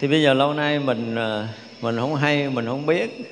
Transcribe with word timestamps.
thì 0.00 0.08
bây 0.08 0.22
giờ 0.22 0.34
lâu 0.34 0.54
nay 0.54 0.78
mình 0.78 1.14
ờ, 1.14 1.46
mình 1.80 1.96
không 1.96 2.14
hay, 2.14 2.50
mình 2.50 2.66
không 2.66 2.86
biết. 2.86 3.30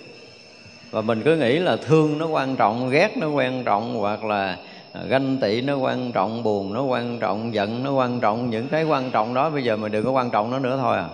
Và 0.90 1.02
mình 1.02 1.22
cứ 1.24 1.36
nghĩ 1.36 1.58
là 1.58 1.76
thương 1.76 2.18
nó 2.18 2.26
quan 2.26 2.56
trọng, 2.56 2.90
ghét 2.90 3.16
nó 3.16 3.28
quan 3.28 3.64
trọng, 3.64 3.96
hoặc 3.98 4.24
là 4.24 4.56
ờ, 4.92 5.06
ganh 5.08 5.38
tị 5.38 5.60
nó 5.60 5.76
quan 5.76 6.12
trọng, 6.12 6.42
buồn 6.42 6.72
nó 6.72 6.82
quan 6.82 7.18
trọng, 7.18 7.54
giận 7.54 7.82
nó 7.82 7.92
quan 7.92 8.20
trọng, 8.20 8.50
những 8.50 8.68
cái 8.68 8.84
quan 8.84 9.10
trọng 9.10 9.34
đó 9.34 9.50
bây 9.50 9.64
giờ 9.64 9.76
mình 9.76 9.92
đừng 9.92 10.04
có 10.04 10.10
quan 10.10 10.30
trọng 10.30 10.50
nó 10.50 10.58
nữa 10.58 10.78
thôi 10.82 10.96
à. 10.96 11.08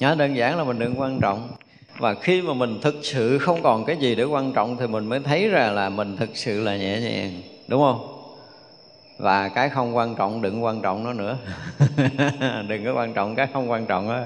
Nhớ 0.00 0.14
đơn 0.18 0.36
giản 0.36 0.58
là 0.58 0.64
mình 0.64 0.78
đừng 0.78 1.00
quan 1.00 1.20
trọng. 1.20 1.48
Và 1.98 2.14
khi 2.14 2.42
mà 2.42 2.54
mình 2.54 2.78
thực 2.82 2.94
sự 3.02 3.38
không 3.38 3.62
còn 3.62 3.84
cái 3.84 3.96
gì 3.96 4.14
để 4.14 4.24
quan 4.24 4.52
trọng 4.52 4.76
thì 4.76 4.86
mình 4.86 5.06
mới 5.06 5.20
thấy 5.20 5.48
ra 5.48 5.70
là 5.70 5.88
mình 5.88 6.16
thực 6.16 6.30
sự 6.34 6.60
là 6.60 6.76
nhẹ 6.76 7.00
nhàng, 7.00 7.42
đúng 7.68 7.82
không? 7.82 8.11
Và 9.22 9.48
cái 9.48 9.68
không 9.68 9.96
quan 9.96 10.14
trọng 10.14 10.42
đừng 10.42 10.64
quan 10.64 10.82
trọng 10.82 11.04
nó 11.04 11.12
nữa. 11.12 11.38
Đừng 12.68 12.84
có 12.84 12.94
quan 12.94 13.12
trọng 13.12 13.34
cái 13.34 13.46
không 13.52 13.70
quan 13.70 13.86
trọng 13.86 14.10
á. 14.10 14.24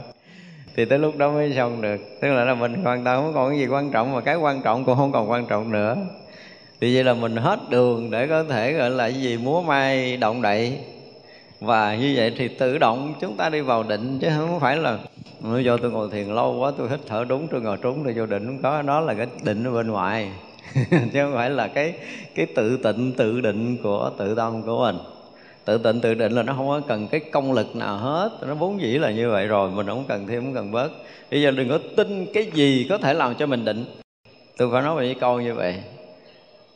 Thì 0.77 0.85
tới 0.85 0.99
lúc 0.99 1.17
đó 1.17 1.31
mới 1.31 1.53
xong 1.57 1.83
được. 1.83 2.01
Tức 2.21 2.29
là, 2.29 2.45
là 2.45 2.55
mình 2.55 2.75
hoàn 2.85 3.05
toàn 3.05 3.23
không 3.23 3.35
còn 3.35 3.51
cái 3.51 3.59
gì 3.59 3.67
quan 3.67 3.91
trọng 3.91 4.15
mà 4.15 4.21
cái 4.21 4.37
quan 4.37 4.63
trọng 4.63 4.85
cũng 4.85 4.97
không 4.97 5.13
còn 5.13 5.31
quan 5.31 5.47
trọng 5.47 5.73
nữa. 5.73 5.97
Thì 6.81 6.95
vậy 6.95 7.05
là 7.05 7.15
mình 7.15 7.37
hết 7.37 7.59
đường 7.71 8.11
để 8.11 8.27
có 8.27 8.45
thể 8.45 8.73
gọi 8.73 8.91
là 8.91 9.11
cái 9.11 9.23
gì 9.23 9.37
múa 9.37 9.63
may 9.63 10.17
động 10.17 10.43
đậy. 10.43 10.79
Và 11.61 11.95
như 11.95 12.13
vậy 12.17 12.35
thì 12.39 12.49
tự 12.49 12.79
động 12.79 13.15
chúng 13.21 13.37
ta 13.37 13.49
đi 13.49 13.61
vào 13.61 13.83
định 13.83 14.19
chứ 14.21 14.29
không 14.37 14.61
phải 14.61 14.77
là 14.77 14.99
do 15.63 15.77
tôi 15.77 15.91
ngồi 15.91 16.09
thiền 16.13 16.27
lâu 16.27 16.57
quá 16.59 16.73
tôi 16.79 16.89
hít 16.89 17.01
thở 17.07 17.25
đúng 17.29 17.49
tôi 17.49 17.61
ngồi 17.61 17.77
trúng 17.77 18.05
tôi 18.05 18.13
vô 18.13 18.27
định. 18.27 18.47
Không 18.47 18.63
có 18.63 18.83
đó 18.83 19.01
là 19.01 19.15
cái 19.15 19.27
định 19.45 19.65
ở 19.65 19.71
bên 19.71 19.91
ngoài. 19.91 20.31
chứ 20.91 21.23
không 21.23 21.35
phải 21.35 21.51
là 21.51 21.69
cái 21.69 21.95
cái 22.35 22.47
tự 22.47 22.77
tịnh, 22.77 23.13
tự 23.13 23.41
định 23.41 23.77
của, 23.83 24.11
tự 24.19 24.35
tâm 24.35 24.63
của 24.63 24.79
mình. 24.79 24.97
Tự 25.65 25.79
tịnh, 25.79 26.01
tự 26.01 26.15
định 26.15 26.33
là 26.33 26.43
nó 26.43 26.55
không 26.57 26.69
có 26.69 26.81
cần 26.89 27.09
cái 27.09 27.21
công 27.21 27.53
lực 27.53 27.77
nào 27.77 27.97
hết. 27.97 28.31
Nó 28.47 28.55
vốn 28.55 28.81
dĩ 28.81 28.99
là 28.99 29.11
như 29.11 29.31
vậy 29.31 29.47
rồi, 29.47 29.71
mình 29.71 29.87
không 29.87 30.05
cần 30.09 30.27
thêm, 30.27 30.45
không 30.45 30.55
cần 30.55 30.73
bớt. 30.73 30.91
Bây 31.31 31.43
giờ 31.43 31.51
đừng 31.51 31.69
có 31.69 31.79
tin 31.97 32.27
cái 32.35 32.51
gì 32.55 32.87
có 32.89 32.99
thể 32.99 33.15
làm 33.15 33.35
cho 33.35 33.47
mình 33.47 33.65
định. 33.65 33.85
Tôi 34.57 34.69
phải 34.73 34.83
nói 34.83 34.97
về 34.97 35.07
cái 35.07 35.21
câu 35.21 35.41
như 35.41 35.55
vậy. 35.55 35.75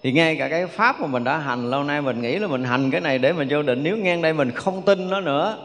Thì 0.03 0.13
ngay 0.13 0.37
cả 0.37 0.49
cái 0.49 0.67
pháp 0.67 1.01
mà 1.01 1.07
mình 1.07 1.25
đã 1.25 1.39
hành, 1.39 1.71
lâu 1.71 1.85
nay 1.85 2.03
mình 2.03 2.23
nghĩ 2.23 2.39
là 2.39 2.47
mình 2.47 2.65
hành 2.65 2.91
cái 2.91 3.01
này 3.01 3.19
để 3.19 3.33
mình 3.33 3.49
vô 3.51 3.63
định. 3.63 3.83
Nếu 3.83 3.97
ngang 3.97 4.23
đây 4.23 4.33
mình 4.33 4.51
không 4.51 4.83
tin 4.83 5.11
nó 5.11 5.21
nữa, 5.21 5.57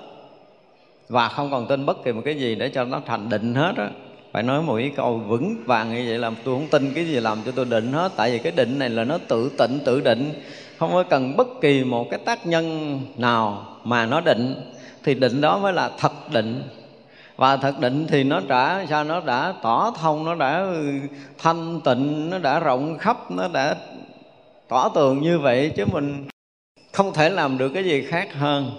và 1.10 1.30
không 1.30 1.52
còn 1.52 1.68
tin 1.68 1.86
bất 1.86 2.04
kỳ 2.04 2.12
một 2.12 2.22
cái 2.26 2.36
gì 2.36 2.56
để 2.56 2.70
cho 2.70 2.84
nó 2.84 3.02
thành 3.06 3.30
định 3.30 3.56
hết 3.56 3.74
á 3.78 3.90
phải 4.36 4.44
nói 4.44 4.62
một 4.62 4.76
cái 4.78 4.92
câu 4.96 5.18
vững 5.18 5.64
vàng 5.66 5.96
như 5.96 6.04
vậy 6.08 6.18
làm 6.18 6.36
tôi 6.44 6.56
không 6.56 6.68
tin 6.68 6.94
cái 6.94 7.06
gì 7.06 7.20
làm 7.20 7.38
cho 7.46 7.52
tôi 7.52 7.66
định 7.66 7.94
hết. 7.94 8.12
Tại 8.16 8.32
vì 8.32 8.40
cái 8.40 8.52
định 8.52 8.80
này 8.80 8.90
là 8.90 9.04
nó 9.04 9.18
tự 9.28 9.52
tịnh, 9.58 9.80
tự 9.86 10.02
định. 10.02 10.34
Không 10.78 10.92
có 10.94 11.04
cần 11.04 11.38
bất 11.38 11.48
kỳ 11.62 11.84
một 11.84 12.08
cái 12.10 12.20
tác 12.26 12.48
nhân 12.48 13.00
nào 13.18 13.66
mà 13.84 14.06
nó 14.06 14.22
định. 14.22 14.56
Thì 15.04 15.14
định 15.14 15.42
đó 15.42 15.58
mới 15.58 15.74
là 15.74 15.92
thật 16.00 16.12
định. 16.32 16.64
Và 17.36 17.58
thật 17.58 17.80
định 17.80 18.08
thì 18.08 18.24
nó 18.24 18.42
đã, 18.48 18.86
sao 18.90 19.04
nó 19.04 19.22
đã 19.22 19.54
tỏ 19.62 19.94
thông, 20.02 20.26
nó 20.26 20.36
đã 20.36 20.66
thanh 21.38 21.82
tịnh, 21.82 22.30
nó 22.30 22.40
đã 22.40 22.60
rộng 22.60 22.98
khắp, 22.98 23.32
nó 23.32 23.48
đã 23.48 23.76
tỏ 24.68 24.90
tường 24.90 25.22
như 25.22 25.40
vậy 25.40 25.72
chứ 25.76 25.86
mình 25.86 26.28
không 26.92 27.14
thể 27.14 27.30
làm 27.30 27.58
được 27.58 27.70
cái 27.70 27.84
gì 27.84 28.02
khác 28.02 28.34
hơn. 28.34 28.72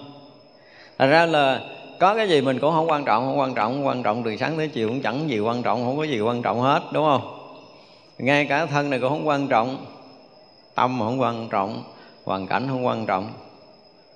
Thật 0.97 1.07
ra 1.07 1.25
là 1.25 1.59
có 1.99 2.15
cái 2.15 2.29
gì 2.29 2.41
mình 2.41 2.59
cũng 2.59 2.73
không 2.73 2.89
quan 2.89 3.05
trọng 3.05 3.25
không 3.25 3.39
quan 3.39 3.53
trọng 3.53 3.73
không 3.73 3.87
quan 3.87 4.03
trọng 4.03 4.23
từ 4.23 4.35
sáng 4.35 4.57
tới 4.57 4.67
chiều 4.67 4.87
cũng 4.87 5.01
chẳng 5.01 5.29
gì 5.29 5.39
quan 5.39 5.63
trọng 5.63 5.85
không 5.85 5.97
có 5.97 6.03
gì 6.03 6.19
quan 6.19 6.41
trọng 6.41 6.61
hết 6.61 6.81
đúng 6.93 7.05
không? 7.05 7.21
Ngay 8.17 8.45
cả 8.45 8.65
thân 8.65 8.89
này 8.89 8.99
cũng 8.99 9.09
không 9.09 9.27
quan 9.27 9.47
trọng 9.47 9.85
tâm 10.75 10.99
không 10.99 11.21
quan 11.21 11.47
trọng 11.49 11.83
hoàn 12.23 12.47
cảnh 12.47 12.67
không 12.69 12.85
quan 12.85 13.05
trọng. 13.05 13.29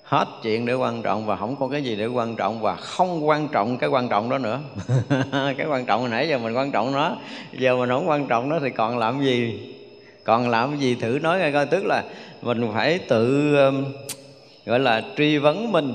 Hết 0.02 0.28
chuyện 0.42 0.66
để 0.66 0.74
quan 0.74 1.02
trọng 1.02 1.26
và 1.26 1.36
không 1.36 1.56
có 1.56 1.68
cái 1.68 1.82
gì 1.82 1.96
để 1.96 2.06
quan 2.06 2.36
trọng 2.36 2.60
và 2.60 2.74
không 2.74 3.28
quan 3.28 3.48
trọng 3.48 3.78
cái 3.78 3.88
quan 3.88 4.08
trọng 4.08 4.30
đó 4.30 4.38
nữa. 4.38 4.60
Cái 5.32 5.66
quan 5.70 5.84
trọng 5.84 6.00
hồi 6.00 6.10
nãy 6.10 6.28
giờ 6.28 6.38
mình 6.38 6.56
quan 6.56 6.70
trọng 6.70 6.92
nó 6.92 7.16
giờ 7.52 7.76
mình 7.76 7.88
không 7.88 8.08
quan 8.08 8.26
trọng 8.26 8.48
nó 8.48 8.58
thì 8.60 8.70
còn 8.70 8.98
làm 8.98 9.22
gì? 9.24 9.60
Còn 10.24 10.48
làm 10.48 10.78
gì 10.78 10.94
thử 10.94 11.18
nói 11.22 11.38
nghe 11.38 11.52
coi 11.52 11.66
tức 11.66 11.84
là 11.84 12.04
mình 12.42 12.70
phải 12.74 12.98
tự 12.98 13.56
um, 13.56 13.84
gọi 14.66 14.80
là 14.80 15.02
truy 15.16 15.38
vấn 15.38 15.72
mình 15.72 15.94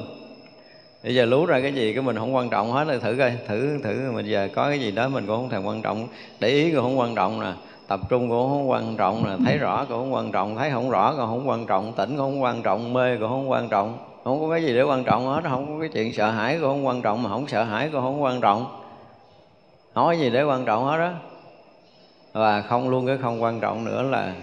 bây 1.07 1.15
giờ 1.15 1.25
lú 1.25 1.45
ra 1.45 1.59
cái 1.59 1.73
gì 1.73 1.93
cái 1.93 2.03
mình 2.03 2.17
không 2.17 2.35
quan 2.35 2.49
trọng 2.49 2.71
hết 2.71 2.87
rồi 2.87 2.99
thử 2.99 3.15
coi 3.17 3.31
thử 3.47 3.79
thử 3.83 4.11
mình 4.11 4.25
giờ 4.25 4.49
có 4.55 4.69
cái 4.69 4.79
gì 4.79 4.91
đó 4.91 5.07
mình 5.09 5.27
cũng 5.27 5.35
không 5.35 5.49
thèm 5.49 5.63
quan 5.63 5.81
trọng 5.81 6.07
để 6.39 6.49
ý 6.49 6.71
cũng 6.71 6.81
không 6.81 6.99
quan 6.99 7.15
trọng 7.15 7.39
nè 7.41 7.51
tập 7.87 7.99
trung 8.09 8.29
cũng 8.29 8.49
không 8.49 8.69
quan 8.69 8.97
trọng 8.97 9.23
nè 9.25 9.45
thấy 9.45 9.57
rõ 9.57 9.85
cũng 9.85 9.97
không 9.97 10.13
quan 10.13 10.31
trọng 10.31 10.57
thấy 10.57 10.71
không 10.71 10.89
rõ 10.89 11.11
cũng 11.11 11.25
không 11.25 11.49
quan 11.49 11.65
trọng 11.65 11.93
tỉnh 11.93 12.09
cũng 12.09 12.17
không 12.17 12.43
quan 12.43 12.63
trọng 12.63 12.93
mê 12.93 13.17
cũng 13.17 13.29
không 13.29 13.51
quan 13.51 13.69
trọng 13.69 13.97
không 14.23 14.41
có 14.41 14.49
cái 14.49 14.63
gì 14.63 14.73
để 14.73 14.81
quan 14.81 15.03
trọng 15.03 15.27
hết 15.27 15.41
không 15.43 15.67
có 15.67 15.79
cái 15.79 15.89
chuyện 15.93 16.13
sợ 16.13 16.31
hãi 16.31 16.57
cũng 16.61 16.69
không 16.69 16.85
quan 16.85 17.01
trọng 17.01 17.23
mà 17.23 17.29
không 17.29 17.47
sợ 17.47 17.63
hãi 17.63 17.89
cũng 17.93 18.01
không 18.01 18.23
quan 18.23 18.41
trọng 18.41 18.65
không 19.93 20.05
có 20.05 20.11
gì 20.11 20.29
để 20.29 20.43
quan 20.43 20.65
trọng 20.65 20.85
hết 20.85 20.97
đó 20.97 21.11
và 22.33 22.61
không 22.61 22.89
luôn 22.89 23.07
cái 23.07 23.17
không 23.17 23.43
quan 23.43 23.59
trọng 23.59 23.85
nữa 23.85 24.01
là 24.01 24.33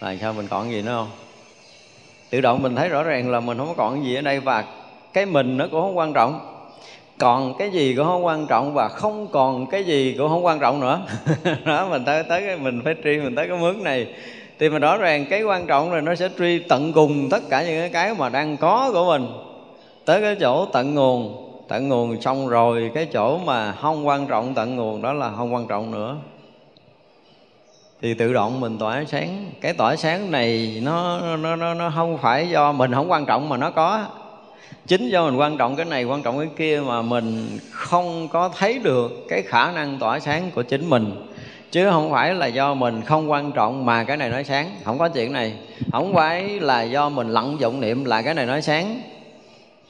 là 0.00 0.16
sao 0.20 0.32
mình 0.32 0.46
còn 0.48 0.70
gì 0.70 0.82
nữa 0.82 0.92
không 0.96 1.10
tự 2.30 2.40
động 2.40 2.62
mình 2.62 2.76
thấy 2.76 2.88
rõ 2.88 3.02
ràng 3.02 3.30
là 3.30 3.40
mình 3.40 3.58
không 3.58 3.68
có 3.68 3.74
còn 3.76 4.04
gì 4.04 4.14
ở 4.14 4.22
đây 4.22 4.40
và 4.40 4.64
cái 5.14 5.26
mình 5.26 5.56
nó 5.56 5.66
cũng 5.70 5.80
không 5.80 5.98
quan 5.98 6.12
trọng. 6.12 6.40
Còn 7.18 7.58
cái 7.58 7.70
gì 7.70 7.94
cũng 7.96 8.06
không 8.06 8.24
quan 8.24 8.46
trọng 8.46 8.74
và 8.74 8.88
không 8.88 9.26
còn 9.32 9.66
cái 9.66 9.84
gì 9.84 10.14
cũng 10.18 10.28
không 10.28 10.44
quan 10.44 10.60
trọng 10.60 10.80
nữa. 10.80 11.00
Đó, 11.64 11.88
mình 11.90 12.04
tới 12.04 12.22
tới 12.22 12.42
cái 12.46 12.56
mình 12.56 12.80
phải 12.84 12.94
truy, 13.04 13.18
mình 13.18 13.34
tới 13.34 13.48
cái 13.48 13.58
mức 13.58 13.76
này. 13.76 14.06
Thì 14.58 14.68
mà 14.68 14.78
rõ 14.78 14.96
ràng 14.96 15.26
cái 15.30 15.42
quan 15.42 15.66
trọng 15.66 15.92
là 15.92 16.00
nó 16.00 16.14
sẽ 16.14 16.28
truy 16.38 16.58
tận 16.58 16.92
cùng 16.92 17.28
tất 17.30 17.42
cả 17.50 17.64
những 17.64 17.92
cái 17.92 18.14
mà 18.14 18.28
đang 18.28 18.56
có 18.56 18.90
của 18.92 19.04
mình. 19.04 19.26
Tới 20.04 20.20
cái 20.20 20.36
chỗ 20.40 20.66
tận 20.66 20.94
nguồn 20.94 21.40
tận 21.68 21.88
nguồn 21.88 22.20
xong 22.20 22.48
rồi 22.48 22.90
cái 22.94 23.06
chỗ 23.12 23.38
mà 23.38 23.72
không 23.72 24.06
quan 24.06 24.26
trọng 24.26 24.54
tận 24.54 24.76
nguồn 24.76 25.02
đó 25.02 25.12
là 25.12 25.30
không 25.36 25.54
quan 25.54 25.66
trọng 25.66 25.90
nữa. 25.90 26.16
Thì 28.02 28.14
tự 28.14 28.32
động 28.32 28.60
mình 28.60 28.78
tỏa 28.78 29.04
sáng. 29.04 29.50
Cái 29.60 29.72
tỏa 29.72 29.96
sáng 29.96 30.30
này 30.30 30.80
nó 30.82 31.20
nó 31.36 31.56
nó 31.56 31.74
nó 31.74 31.92
không 31.94 32.18
phải 32.18 32.48
do 32.48 32.72
mình 32.72 32.92
không 32.94 33.10
quan 33.10 33.26
trọng 33.26 33.48
mà 33.48 33.56
nó 33.56 33.70
có 33.70 34.06
chính 34.86 35.08
do 35.08 35.24
mình 35.24 35.36
quan 35.36 35.56
trọng 35.56 35.76
cái 35.76 35.84
này, 35.84 36.04
quan 36.04 36.22
trọng 36.22 36.38
cái 36.38 36.48
kia 36.56 36.80
mà 36.86 37.02
mình 37.02 37.58
không 37.70 38.28
có 38.28 38.50
thấy 38.58 38.78
được 38.78 39.26
cái 39.28 39.42
khả 39.42 39.72
năng 39.72 39.98
tỏa 39.98 40.20
sáng 40.20 40.50
của 40.54 40.62
chính 40.62 40.90
mình. 40.90 41.26
Chứ 41.70 41.90
không 41.90 42.10
phải 42.10 42.34
là 42.34 42.46
do 42.46 42.74
mình 42.74 43.02
không 43.02 43.30
quan 43.30 43.52
trọng 43.52 43.86
mà 43.86 44.04
cái 44.04 44.16
này 44.16 44.28
nói 44.28 44.44
sáng. 44.44 44.70
Không 44.84 44.98
có 44.98 45.08
chuyện 45.08 45.32
này. 45.32 45.54
Không 45.92 46.14
phải 46.14 46.60
là 46.60 46.82
do 46.82 47.08
mình 47.08 47.28
lặng 47.28 47.56
dụng 47.60 47.80
niệm 47.80 48.04
là 48.04 48.22
cái 48.22 48.34
này 48.34 48.46
nói 48.46 48.62
sáng. 48.62 49.00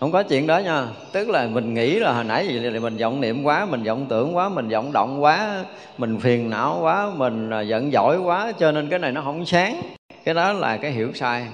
Không 0.00 0.12
có 0.12 0.22
chuyện 0.22 0.46
đó 0.46 0.58
nha. 0.58 0.86
Tức 1.12 1.28
là 1.28 1.46
mình 1.46 1.74
nghĩ 1.74 1.98
là 1.98 2.12
hồi 2.12 2.24
nãy 2.24 2.46
gì 2.46 2.60
thì 2.72 2.78
mình 2.78 2.96
vọng 2.96 3.20
niệm 3.20 3.42
quá, 3.42 3.66
mình 3.70 3.82
vọng 3.82 4.06
tưởng 4.08 4.36
quá, 4.36 4.48
mình 4.48 4.68
vọng 4.68 4.92
động 4.92 5.22
quá, 5.22 5.64
mình 5.98 6.20
phiền 6.20 6.50
não 6.50 6.78
quá, 6.82 7.10
mình 7.16 7.50
à, 7.50 7.60
giận 7.60 7.90
dỗi 7.92 8.18
quá, 8.18 8.52
cho 8.58 8.72
nên 8.72 8.88
cái 8.88 8.98
này 8.98 9.12
nó 9.12 9.22
không 9.22 9.46
sáng. 9.46 9.80
Cái 10.24 10.34
đó 10.34 10.52
là 10.52 10.76
cái 10.76 10.90
hiểu 10.90 11.10
sai 11.14 11.46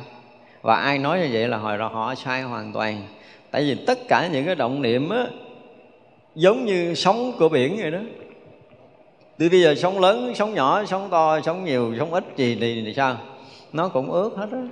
và 0.62 0.75
ai 0.75 0.98
nói 0.98 1.21
như 1.21 1.28
vậy 1.32 1.48
là 1.48 1.56
hồi 1.56 1.78
đó 1.78 1.91
họ 1.93 2.15
sai 2.15 2.43
hoàn 2.43 2.72
toàn. 2.72 3.03
Tại 3.50 3.62
vì 3.62 3.75
tất 3.87 3.98
cả 4.09 4.28
những 4.32 4.47
cái 4.47 4.54
động 4.54 4.82
niệm 4.82 5.10
á 5.10 5.26
giống 6.34 6.65
như 6.65 6.94
sóng 6.94 7.32
của 7.38 7.48
biển 7.48 7.76
vậy 7.81 7.91
đó. 7.91 7.98
Từ 9.38 9.49
bây 9.49 9.60
giờ 9.60 9.75
sóng 9.75 10.00
lớn 10.00 10.32
sóng 10.34 10.54
nhỏ 10.54 10.84
sóng 10.84 11.09
to 11.10 11.41
sóng 11.41 11.65
nhiều 11.65 11.94
sóng 11.99 12.15
ít 12.15 12.25
gì 12.37 12.59
thì, 12.60 12.82
thì 12.87 12.94
sao? 12.94 13.16
Nó 13.72 13.88
cũng 13.88 14.10
ướt 14.10 14.31
hết 14.37 14.49
á. 14.53 14.62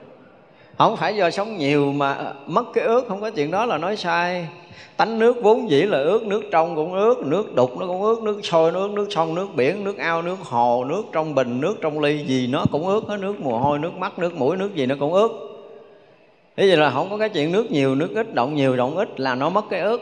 Không 0.78 0.96
phải 0.96 1.16
do 1.16 1.30
sống 1.30 1.56
nhiều 1.56 1.92
mà 1.92 2.12
ờ, 2.12 2.34
mất 2.46 2.64
cái 2.74 2.84
ướt 2.84 3.04
không 3.08 3.20
có 3.20 3.30
chuyện 3.30 3.50
đó 3.50 3.66
là 3.66 3.78
nói 3.78 3.96
sai. 3.96 4.48
Tánh 4.96 5.18
nước 5.18 5.36
vốn 5.42 5.70
dĩ 5.70 5.82
là 5.82 5.98
ướt 5.98 6.22
nước 6.22 6.42
trong 6.50 6.76
cũng 6.76 6.92
ướt 6.92 7.18
nước 7.18 7.54
đục 7.54 7.78
nó 7.78 7.86
cũng 7.86 8.02
ướt 8.02 8.22
nước 8.22 8.40
sôi 8.42 8.72
nước 8.72 8.90
nước 8.90 9.06
sông 9.10 9.34
nước 9.34 9.46
biển 9.56 9.84
nước 9.84 9.98
ao 9.98 10.22
nước 10.22 10.36
hồ 10.40 10.84
nước 10.84 11.02
trong 11.12 11.34
bình 11.34 11.60
nước 11.60 11.74
trong 11.80 12.00
ly 12.00 12.24
gì 12.26 12.46
nó 12.46 12.64
cũng 12.72 12.86
ướt 12.86 13.04
hết 13.08 13.16
nước 13.16 13.40
mồ 13.40 13.58
hôi 13.58 13.78
nước 13.78 13.94
mắt 13.96 14.18
nước 14.18 14.34
mũi 14.34 14.56
nước 14.56 14.74
gì 14.74 14.86
nó 14.86 14.94
cũng 15.00 15.12
ướt 15.12 15.47
thế 16.58 16.66
vậy 16.66 16.76
là 16.76 16.90
không 16.90 17.10
có 17.10 17.18
cái 17.18 17.28
chuyện 17.28 17.52
nước 17.52 17.70
nhiều, 17.70 17.94
nước 17.94 18.10
ít, 18.14 18.34
động 18.34 18.54
nhiều, 18.54 18.76
động 18.76 18.96
ít 18.96 19.20
là 19.20 19.34
nó 19.34 19.50
mất 19.50 19.64
cái 19.70 19.80
ướt 19.80 20.00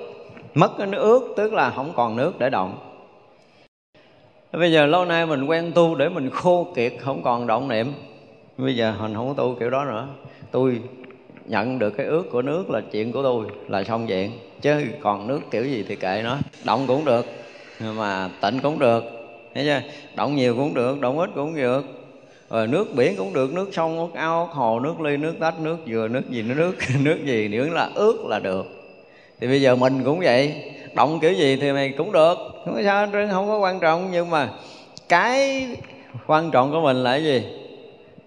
mất 0.54 0.70
cái 0.78 0.86
nước 0.86 0.98
ướt 0.98 1.34
tức 1.36 1.52
là 1.52 1.70
không 1.70 1.92
còn 1.96 2.16
nước 2.16 2.38
để 2.38 2.50
động. 2.50 2.78
Bây 4.52 4.72
giờ 4.72 4.86
lâu 4.86 5.04
nay 5.04 5.26
mình 5.26 5.44
quen 5.44 5.72
tu 5.74 5.94
để 5.94 6.08
mình 6.08 6.30
khô 6.30 6.66
kiệt, 6.76 6.92
không 6.98 7.22
còn 7.22 7.46
động 7.46 7.68
niệm. 7.68 7.92
Bây 8.58 8.76
giờ 8.76 8.94
mình 9.00 9.14
không 9.14 9.28
có 9.28 9.34
tu 9.42 9.56
kiểu 9.60 9.70
đó 9.70 9.84
nữa. 9.84 10.06
Tôi 10.50 10.80
nhận 11.46 11.78
được 11.78 11.90
cái 11.90 12.06
ước 12.06 12.24
của 12.32 12.42
nước 12.42 12.70
là 12.70 12.80
chuyện 12.92 13.12
của 13.12 13.22
tôi, 13.22 13.46
là 13.68 13.84
xong 13.84 14.06
chuyện. 14.06 14.30
Chứ 14.60 14.84
còn 15.00 15.26
nước 15.26 15.40
kiểu 15.50 15.64
gì 15.64 15.84
thì 15.88 15.96
kệ 15.96 16.20
nó, 16.24 16.36
động 16.64 16.84
cũng 16.86 17.04
được, 17.04 17.26
mà 17.80 18.30
tịnh 18.42 18.60
cũng 18.62 18.78
được. 18.78 19.04
Thấy 19.54 19.64
chưa? 19.64 19.80
Động 20.14 20.36
nhiều 20.36 20.56
cũng 20.56 20.74
được, 20.74 21.00
động 21.00 21.18
ít 21.18 21.30
cũng 21.34 21.56
được 21.56 21.84
rồi 22.50 22.66
nước 22.66 22.94
biển 22.94 23.16
cũng 23.16 23.32
được, 23.32 23.52
nước 23.52 23.68
sông, 23.72 23.96
nước 23.96 24.14
ao, 24.14 24.46
nước 24.46 24.52
hồ, 24.52 24.80
nước 24.80 25.00
ly, 25.00 25.16
nước 25.16 25.34
tách, 25.40 25.60
nước 25.60 25.76
dừa, 25.86 26.08
nước 26.10 26.30
gì 26.30 26.42
nước 26.42 26.74
nước 27.00 27.18
gì 27.24 27.48
nếu 27.48 27.70
là 27.70 27.90
ướt 27.94 28.24
là 28.26 28.38
được. 28.38 28.66
Thì 29.40 29.46
bây 29.46 29.62
giờ 29.62 29.76
mình 29.76 30.04
cũng 30.04 30.20
vậy, 30.20 30.54
động 30.94 31.20
kiểu 31.20 31.32
gì 31.32 31.56
thì 31.56 31.72
mày 31.72 31.88
cũng 31.98 32.12
được. 32.12 32.34
Không 32.64 32.74
có 32.74 32.82
sao 32.84 33.08
không 33.30 33.48
có 33.48 33.58
quan 33.58 33.80
trọng. 33.80 34.08
Nhưng 34.12 34.30
mà 34.30 34.48
cái 35.08 35.66
quan 36.26 36.50
trọng 36.50 36.72
của 36.72 36.80
mình 36.80 36.96
là 36.96 37.10
cái 37.10 37.24
gì? 37.24 37.42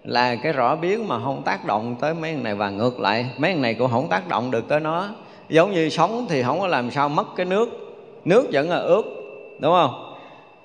Là 0.04 0.36
cái 0.36 0.52
rõ 0.52 0.76
biến 0.76 1.08
mà 1.08 1.20
không 1.24 1.42
tác 1.42 1.64
động 1.64 1.96
tới 2.00 2.14
mấy 2.14 2.32
thằng 2.32 2.42
này 2.42 2.54
và 2.54 2.70
ngược 2.70 3.00
lại, 3.00 3.26
mấy 3.38 3.52
thằng 3.52 3.62
này 3.62 3.74
cũng 3.74 3.90
không 3.90 4.08
tác 4.08 4.28
động 4.28 4.50
được 4.50 4.68
tới 4.68 4.80
nó. 4.80 5.08
Giống 5.48 5.72
như 5.72 5.88
sống 5.88 6.26
thì 6.28 6.42
không 6.42 6.60
có 6.60 6.66
làm 6.66 6.90
sao 6.90 7.08
mất 7.08 7.26
cái 7.36 7.46
nước. 7.46 7.68
Nước 8.24 8.48
vẫn 8.52 8.70
là 8.70 8.76
ướt 8.76 9.02
đúng 9.58 9.72
không? 9.72 10.16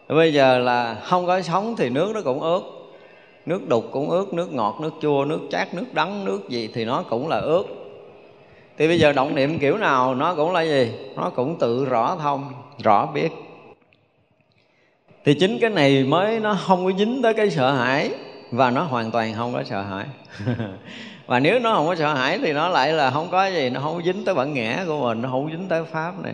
Bây 0.08 0.34
giờ 0.34 0.58
là 0.58 0.96
không 1.04 1.26
có 1.28 1.42
sống 1.42 1.76
thì 1.78 1.90
nước 1.90 2.12
nó 2.16 2.22
cũng 2.22 2.42
ướt 2.42 2.75
nước 3.46 3.68
đục 3.68 3.86
cũng 3.92 4.10
ướt, 4.10 4.34
nước 4.34 4.54
ngọt, 4.54 4.78
nước 4.82 4.92
chua, 5.02 5.26
nước 5.26 5.40
chát, 5.52 5.74
nước 5.74 5.86
đắng, 5.94 6.26
nước 6.26 6.50
gì 6.50 6.70
thì 6.74 6.86
nó 6.86 7.04
cũng 7.10 7.28
là 7.28 7.38
ướt. 7.38 7.64
Thì 8.78 8.88
bây 8.88 9.00
giờ 9.00 9.14
động 9.14 9.36
niệm 9.36 9.60
kiểu 9.60 9.78
nào, 9.78 10.16
nó 10.16 10.36
cũng 10.36 10.52
là 10.52 10.62
gì? 10.62 10.92
Nó 11.16 11.30
cũng 11.30 11.60
tự 11.60 11.86
rõ 11.86 12.18
thông, 12.22 12.54
rõ 12.84 13.06
biết. 13.06 13.30
Thì 15.26 15.34
chính 15.34 15.60
cái 15.60 15.70
này 15.70 16.04
mới 16.04 16.40
nó 16.40 16.58
không 16.68 16.86
có 16.86 16.92
dính 16.98 17.22
tới 17.22 17.34
cái 17.34 17.50
sợ 17.50 17.72
hãi, 17.72 18.12
và 18.52 18.72
nó 18.72 18.84
hoàn 18.84 19.12
toàn 19.12 19.34
không 19.34 19.54
có 19.54 19.64
sợ 19.64 19.82
hãi. 19.82 20.06
Và 21.28 21.40
nếu 21.40 21.60
nó 21.60 21.76
không 21.76 21.88
có 21.88 21.96
sợ 21.96 22.14
hãi 22.14 22.40
thì 22.42 22.54
nó 22.54 22.70
lại 22.70 22.94
là 22.94 23.12
không 23.12 23.28
có 23.32 23.48
gì, 23.48 23.70
nó 23.70 23.80
không 23.82 24.04
dính 24.04 24.26
tới 24.26 24.36
bản 24.36 24.54
ngã 24.54 24.84
của 24.88 25.00
mình, 25.02 25.22
nó 25.22 25.30
không 25.30 25.52
dính 25.52 25.68
tới 25.70 25.84
pháp 25.84 26.24
này 26.24 26.34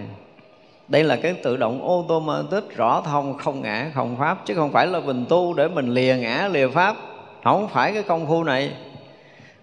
đây 0.92 1.04
là 1.04 1.16
cái 1.16 1.34
tự 1.34 1.58
động 1.58 1.88
automatic 1.88 2.76
rõ 2.76 3.02
thông, 3.06 3.38
không 3.38 3.62
ngã, 3.62 3.92
không 3.94 4.16
pháp, 4.20 4.46
chứ 4.46 4.56
không 4.56 4.72
phải 4.72 4.88
là 4.88 5.00
mình 5.00 5.26
tu 5.30 5.54
để 5.54 5.68
mình 5.68 5.88
lìa 5.88 6.16
ngã, 6.20 6.50
lìa 6.52 6.68
pháp. 6.68 6.96
Không 7.44 7.68
phải 7.68 7.94
cái 7.94 8.04
công 8.04 8.28
phu 8.28 8.44
này. 8.44 8.72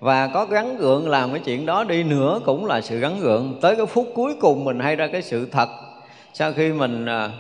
Và 0.01 0.27
có 0.27 0.45
gắn 0.45 0.77
gượng 0.77 1.09
làm 1.09 1.33
cái 1.33 1.41
chuyện 1.45 1.67
đó 1.67 1.85
đi 1.85 2.03
nữa 2.03 2.41
cũng 2.45 2.67
là 2.67 2.81
sự 2.81 2.99
gắn 2.99 3.21
gượng. 3.21 3.59
Tới 3.61 3.77
cái 3.77 3.87
phút 3.87 4.09
cuối 4.15 4.35
cùng 4.41 4.65
mình 4.65 4.81
hay 4.81 4.97
ra 4.97 5.07
cái 5.07 5.23
sự 5.23 5.49
thật. 5.53 5.69
Sau 6.33 6.53
khi 6.53 6.73
mình 6.73 7.07
à, 7.07 7.31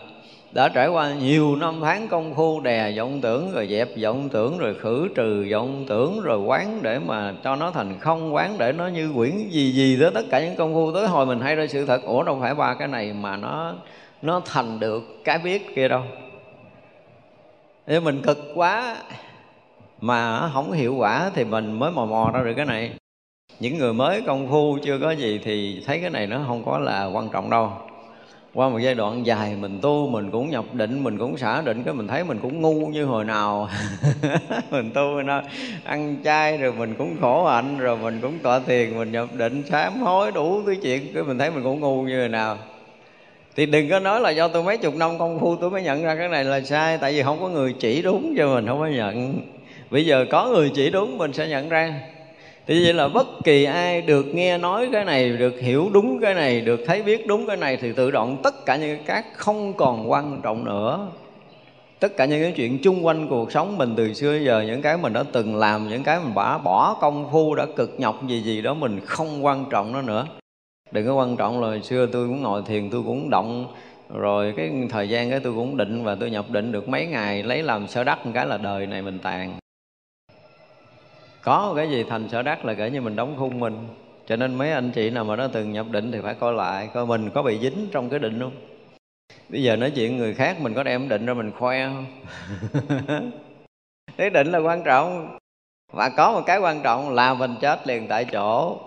đã 0.53 0.69
trải 0.69 0.89
qua 0.89 1.15
nhiều 1.15 1.57
năm 1.57 1.81
tháng 1.81 2.09
công 2.09 2.35
phu, 2.35 2.61
đè 2.61 2.93
vọng 2.97 3.21
tưởng 3.21 3.53
rồi 3.53 3.69
dẹp 3.71 3.89
vọng 4.03 4.29
tưởng 4.29 4.59
rồi 4.59 4.75
khử 4.75 5.09
trừ 5.15 5.47
vọng 5.53 5.85
tưởng 5.89 6.21
rồi 6.21 6.39
quán 6.39 6.79
để 6.83 6.99
mà 6.99 7.35
cho 7.45 7.57
nó 7.57 7.71
thành 7.71 7.99
không, 8.01 8.35
quán 8.35 8.59
để 8.59 8.73
nó 8.73 8.87
như 8.87 9.13
quyển 9.15 9.49
gì 9.51 9.73
gì 9.73 9.97
đó, 9.97 10.11
tất 10.15 10.23
cả 10.31 10.45
những 10.45 10.57
công 10.57 10.75
phu. 10.75 10.93
Tới 10.93 11.07
hồi 11.07 11.27
mình 11.27 11.41
hay 11.41 11.57
ra 11.57 11.67
sự 11.67 11.87
thật, 11.87 12.03
ủa 12.03 12.23
đâu 12.23 12.39
phải 12.41 12.55
ba 12.55 12.75
cái 12.75 12.89
này 12.89 13.13
mà 13.13 13.37
nó 13.37 13.75
nó 14.23 14.41
thành 14.45 14.81
được 14.81 15.03
cái 15.25 15.39
biết 15.39 15.75
kia 15.75 15.89
đâu. 15.89 16.03
Nếu 17.87 18.01
mình 18.01 18.23
cực 18.23 18.39
quá 18.55 18.97
mà 20.01 20.51
không 20.55 20.73
hiệu 20.73 20.95
quả 20.95 21.31
thì 21.35 21.45
mình 21.45 21.79
mới 21.79 21.91
mò 21.91 22.05
mò 22.07 22.31
ra 22.35 22.43
được 22.45 22.55
cái 22.57 22.67
này. 22.67 22.91
Những 23.61 23.79
người 23.79 23.93
mới 23.93 24.23
công 24.27 24.49
phu 24.49 24.79
chưa 24.85 24.99
có 24.99 25.11
gì 25.11 25.41
thì 25.45 25.83
thấy 25.87 26.01
cái 26.01 26.11
này 26.11 26.27
nó 26.27 26.41
không 26.47 26.65
có 26.65 26.79
là 26.79 27.07
quan 27.07 27.29
trọng 27.29 27.51
đâu 27.51 27.73
qua 28.55 28.69
một 28.69 28.79
giai 28.79 28.95
đoạn 28.95 29.27
dài 29.27 29.57
mình 29.61 29.79
tu, 29.83 30.09
mình 30.09 30.31
cũng 30.31 30.51
nhập 30.51 30.65
định, 30.73 31.05
mình 31.05 31.19
cũng 31.19 31.39
xả 31.39 31.61
định, 31.61 31.83
cái 31.85 31.95
mình 31.95 32.09
thấy 32.09 32.25
mình 32.25 32.39
cũng 32.43 32.61
ngu 32.61 32.87
như 32.87 33.05
hồi 33.05 33.25
nào. 33.25 33.69
Mình 34.71 34.91
tu 34.95 35.23
nó 35.23 35.43
ăn 35.85 36.17
chay 36.25 36.59
rồi 36.59 36.73
mình 36.73 36.95
cũng 36.99 37.17
khổ 37.21 37.47
hạnh, 37.47 37.79
rồi 37.79 37.97
mình 37.97 38.19
cũng 38.23 38.39
tọa 38.43 38.61
thiền, 38.61 38.99
mình 38.99 39.13
nhập 39.13 39.29
định, 39.35 39.63
sám 39.67 40.01
hối 40.01 40.33
đủ 40.33 40.63
thứ 40.67 40.77
chuyện, 40.83 41.13
cái 41.15 41.23
mình 41.23 41.39
thấy 41.39 41.51
mình 41.51 41.65
cũng 41.65 41.81
ngu 41.81 42.03
như 42.03 42.21
hồi 42.21 42.29
nào. 42.29 42.59
Thì 43.57 43.67
đừng 43.67 43.91
có 43.91 43.99
nói 43.99 44.21
là 44.21 44.31
do 44.31 44.49
tôi 44.49 44.63
mấy 44.63 44.77
chục 44.77 44.95
năm 44.95 45.19
công 45.19 45.41
phu 45.41 45.57
tôi 45.57 45.71
mới 45.71 45.83
nhận 45.83 46.03
ra 46.03 46.15
cái 46.15 46.29
này 46.29 46.45
là 46.45 46.61
sai, 46.61 46.99
tại 46.99 47.13
vì 47.13 47.23
không 47.23 47.41
có 47.41 47.49
người 47.49 47.73
chỉ 47.73 48.03
đúng 48.03 48.35
cho 48.37 48.55
mình, 48.55 48.67
không 48.67 48.79
có 48.79 48.87
nhận. 48.87 49.41
Bây 49.91 50.07
giờ 50.07 50.27
có 50.31 50.49
người 50.49 50.71
chỉ 50.75 50.91
đúng, 50.91 51.19
mình 51.19 51.33
sẽ 51.33 51.49
nhận 51.49 51.69
ra 51.69 52.01
thì 52.69 52.85
vậy 52.85 52.95
là 52.95 53.09
bất 53.09 53.27
kỳ 53.45 53.65
ai 53.65 54.03
được 54.03 54.27
nghe 54.35 54.59
nói 54.59 54.89
cái 54.93 55.05
này, 55.05 55.31
được 55.31 55.61
hiểu 55.61 55.91
đúng 55.93 56.21
cái 56.21 56.35
này, 56.35 56.61
được 56.61 56.81
thấy 56.87 57.03
biết 57.03 57.27
đúng 57.27 57.47
cái 57.47 57.57
này 57.57 57.77
thì 57.77 57.93
tự 57.93 58.11
động 58.11 58.37
tất 58.43 58.67
cả 58.67 58.77
những 58.77 58.97
cái 58.97 59.05
khác 59.07 59.27
không 59.35 59.73
còn 59.73 60.11
quan 60.11 60.41
trọng 60.43 60.65
nữa. 60.65 61.09
Tất 62.01 62.17
cả 62.17 62.25
những 62.25 62.43
cái 62.43 62.53
chuyện 62.57 62.79
chung 62.83 63.07
quanh 63.07 63.29
cuộc 63.29 63.53
sống 63.53 63.79
mình 63.79 63.95
từ 63.97 64.15
xưa 64.15 64.37
giờ, 64.37 64.65
những 64.67 64.83
cái 64.83 64.97
mình 64.97 65.13
đã 65.13 65.25
từng 65.33 65.57
làm, 65.57 65.89
những 65.89 66.03
cái 66.03 66.19
mình 66.21 66.33
đã 66.37 66.59
bỏ 66.59 66.97
công 67.01 67.29
phu, 67.33 67.55
đã 67.55 67.67
cực 67.77 68.01
nhọc 68.01 68.29
gì 68.29 68.41
gì 68.41 68.63
đó 68.63 68.75
mình 68.75 69.01
không 69.07 69.45
quan 69.45 69.65
trọng 69.71 69.93
nó 69.93 70.03
nữa. 70.03 70.27
Đừng 70.91 71.07
có 71.07 71.15
quan 71.15 71.37
trọng 71.37 71.61
là 71.61 71.69
hồi 71.69 71.83
xưa 71.83 72.07
tôi 72.07 72.27
cũng 72.27 72.43
ngồi 72.43 72.63
thiền, 72.67 72.91
tôi 72.91 73.03
cũng 73.07 73.31
động, 73.31 73.67
rồi 74.15 74.55
cái 74.57 74.71
thời 74.91 75.09
gian 75.09 75.31
cái 75.31 75.41
tôi 75.41 75.53
cũng 75.53 75.77
định 75.77 76.05
và 76.05 76.15
tôi 76.15 76.31
nhập 76.31 76.51
định 76.51 76.73
được 76.73 76.89
mấy 76.89 77.07
ngày, 77.07 77.43
lấy 77.43 77.63
làm 77.63 77.89
sơ 77.89 78.05
đắc 78.05 78.27
một 78.27 78.33
cái 78.35 78.47
là 78.47 78.57
đời 78.57 78.87
này 78.87 79.03
mình 79.03 79.19
tàn 79.19 79.59
có 81.49 81.73
cái 81.77 81.91
gì 81.91 82.05
thành 82.09 82.29
sở 82.29 82.43
đắc 82.43 82.65
là 82.65 82.75
kể 82.75 82.91
như 82.91 83.01
mình 83.01 83.17
đóng 83.17 83.35
khung 83.39 83.61
mình. 83.61 83.89
Cho 84.27 84.37
nên 84.37 84.55
mấy 84.55 84.73
anh 84.73 84.91
chị 84.91 85.11
nào 85.11 85.25
mà 85.25 85.37
nó 85.37 85.49
từng 85.49 85.73
nhập 85.73 85.87
định 85.91 86.13
thì 86.13 86.19
phải 86.23 86.35
coi 86.35 86.53
lại 86.53 86.89
coi 86.95 87.07
mình 87.07 87.31
có 87.35 87.43
bị 87.43 87.59
dính 87.59 87.89
trong 87.93 88.11
cái 88.11 88.19
định 88.19 88.41
không. 88.41 88.53
Bây 89.49 89.63
giờ 89.63 89.77
nói 89.77 89.91
chuyện 89.91 90.17
người 90.17 90.35
khác 90.35 90.61
mình 90.61 90.75
có 90.75 90.83
đem 90.83 91.09
định 91.09 91.27
ra 91.27 91.35
mình 91.35 91.53
khoe 91.59 91.87
không? 91.87 92.07
Cái 94.17 94.31
định 94.31 94.53
là 94.53 94.59
quan 94.59 94.83
trọng. 94.85 95.39
Và 95.93 96.09
có 96.09 96.33
một 96.33 96.43
cái 96.47 96.59
quan 96.59 96.81
trọng 96.83 97.15
là 97.15 97.35
mình 97.35 97.55
chết 97.61 97.87
liền 97.87 98.09
tại 98.09 98.25
chỗ. 98.25 98.79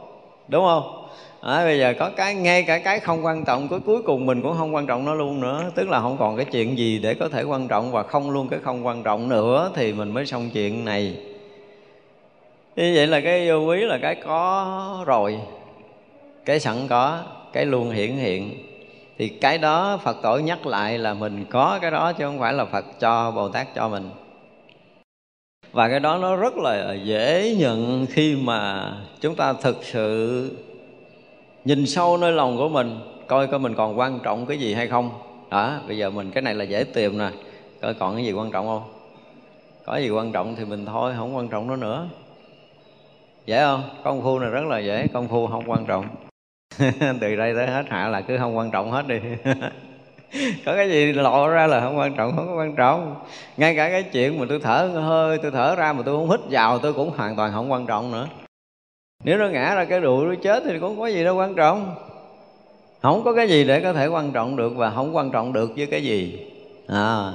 Đúng 0.48 0.66
không? 0.66 1.08
À, 1.42 1.64
bây 1.64 1.80
giờ 1.80 1.94
có 2.00 2.10
cái 2.18 2.36
ngay 2.36 2.64
cả 2.64 2.80
cái 2.80 3.00
không 3.00 3.26
quan 3.26 3.46
trọng 3.46 3.68
cuối 3.68 3.80
cuối 3.80 4.02
cùng 4.02 4.26
mình 4.26 4.42
cũng 4.42 4.58
không 4.58 4.76
quan 4.76 4.88
trọng 4.88 5.06
nó 5.06 5.14
luôn 5.14 5.42
nữa. 5.42 5.72
Tức 5.76 5.90
là 5.90 6.02
không 6.02 6.18
còn 6.20 6.38
cái 6.38 6.46
chuyện 6.46 6.78
gì 6.78 7.00
để 7.00 7.14
có 7.14 7.30
thể 7.30 7.44
quan 7.44 7.68
trọng 7.68 7.92
và 7.92 8.04
không 8.04 8.32
luôn 8.32 8.48
cái 8.48 8.60
không 8.60 8.86
quan 8.86 9.04
trọng 9.04 9.30
nữa 9.30 9.72
thì 9.76 9.94
mình 9.94 10.14
mới 10.14 10.26
xong 10.26 10.50
chuyện 10.54 10.86
này 10.86 11.31
như 12.76 12.94
vậy 12.96 13.08
là 13.08 13.22
cái 13.22 13.50
vô 13.50 13.58
quý 13.58 13.82
là 13.82 13.98
cái 14.02 14.16
có 14.16 15.04
rồi, 15.06 15.40
cái 16.46 16.60
sẵn 16.60 16.88
có, 16.90 17.24
cái 17.54 17.66
luôn 17.66 17.90
hiển 17.90 18.12
hiện. 18.12 18.58
Thì 19.18 19.30
cái 19.30 19.58
đó 19.58 20.00
phật 20.04 20.18
tổ 20.22 20.38
nhắc 20.38 20.66
lại 20.66 20.98
là 20.98 21.14
mình 21.14 21.46
có 21.50 21.80
cái 21.82 21.92
đó 21.92 22.14
chứ 22.14 22.26
không 22.26 22.40
phải 22.40 22.54
là 22.54 22.66
phật 22.66 22.86
cho 23.00 23.32
bồ 23.32 23.50
tát 23.50 23.68
cho 23.76 23.90
mình. 23.90 24.10
Và 25.72 25.90
cái 25.90 26.00
đó 26.00 26.18
nó 26.18 26.36
rất 26.36 26.58
là 26.58 26.94
dễ 26.94 27.56
nhận 27.60 28.06
khi 28.10 28.36
mà 28.36 28.92
chúng 29.22 29.36
ta 29.36 29.54
thực 29.54 29.78
sự 29.84 30.50
nhìn 31.66 31.86
sâu 31.86 32.18
nơi 32.18 32.32
lòng 32.32 32.58
của 32.58 32.70
mình, 32.70 33.00
coi 33.28 33.48
coi 33.48 33.60
mình 33.60 33.76
còn 33.76 34.00
quan 34.00 34.20
trọng 34.24 34.46
cái 34.46 34.60
gì 34.60 34.74
hay 34.74 34.88
không. 34.88 35.10
Đó, 35.50 35.80
bây 35.88 35.98
giờ 35.98 36.10
mình, 36.10 36.32
cái 36.32 36.42
này 36.42 36.54
là 36.56 36.64
dễ 36.64 36.84
tìm 36.84 37.18
nè. 37.18 37.30
Coi 37.82 37.94
còn 37.94 38.16
cái 38.16 38.26
gì 38.26 38.32
quan 38.32 38.52
trọng 38.52 38.68
không? 38.68 38.84
Có 39.86 39.98
gì 39.98 40.10
quan 40.10 40.32
trọng 40.32 40.56
thì 40.56 40.66
mình 40.66 40.86
thôi, 40.86 41.14
không 41.18 41.36
quan 41.36 41.48
trọng 41.48 41.68
nó 41.68 41.76
nữa 41.76 42.08
dễ 43.46 43.62
không? 43.62 43.84
Công 44.04 44.24
phu 44.24 44.40
này 44.40 44.50
rất 44.50 44.64
là 44.64 44.80
dễ 44.80 45.08
công 45.14 45.28
phu 45.28 45.48
không 45.48 45.64
quan 45.70 45.86
trọng. 45.86 46.06
Từ 47.22 47.36
đây 47.36 47.54
tới 47.56 47.68
hết 47.68 47.84
hạ 47.90 48.08
là 48.08 48.22
cứ 48.22 48.38
không 48.38 48.58
quan 48.58 48.72
trọng 48.72 48.92
hết 48.92 49.08
đi. 49.08 49.20
Có 50.66 50.76
cái 50.76 50.90
gì 50.90 51.14
lộ 51.14 51.48
ra 51.48 51.68
là 51.68 51.82
không 51.82 51.98
quan 51.98 52.16
trọng 52.16 52.36
không 52.36 52.48
có 52.48 52.56
quan 52.56 52.76
trọng. 52.76 53.16
Ngay 53.58 53.76
cả 53.76 53.90
cái 53.90 54.04
chuyện 54.04 54.40
mà 54.40 54.46
tôi 54.50 54.60
thở 54.60 54.90
hơi 54.94 55.38
tôi 55.38 55.52
thở 55.52 55.76
ra 55.76 55.94
mà 55.94 56.04
tôi 56.06 56.16
không 56.16 56.32
hít 56.32 56.40
vào 56.50 56.80
tôi 56.80 56.94
cũng 56.94 57.10
hoàn 57.18 57.36
toàn 57.36 57.52
không 57.54 57.72
quan 57.72 57.86
trọng 57.86 58.12
nữa. 58.12 58.28
Nếu 59.24 59.38
nó 59.38 59.48
ngã 59.48 59.76
ra 59.76 59.86
cái 59.86 60.02
đùi 60.02 60.26
nó 60.26 60.36
chết 60.44 60.64
thì 60.66 60.80
cũng 60.80 61.00
có 61.00 61.08
gì 61.08 61.24
đâu 61.24 61.36
quan 61.36 61.56
trọng. 61.56 61.96
Không 63.02 63.24
có 63.24 63.34
cái 63.34 63.50
gì 63.50 63.64
để 63.64 63.80
có 63.80 63.94
thể 63.94 64.08
quan 64.08 64.32
trọng 64.32 64.56
được 64.56 64.74
và 64.76 64.90
không 64.90 65.16
quan 65.16 65.32
trọng 65.32 65.54
được 65.54 65.72
với 65.78 65.86
cái 65.86 66.04
gì. 66.04 66.48
À, 66.88 67.32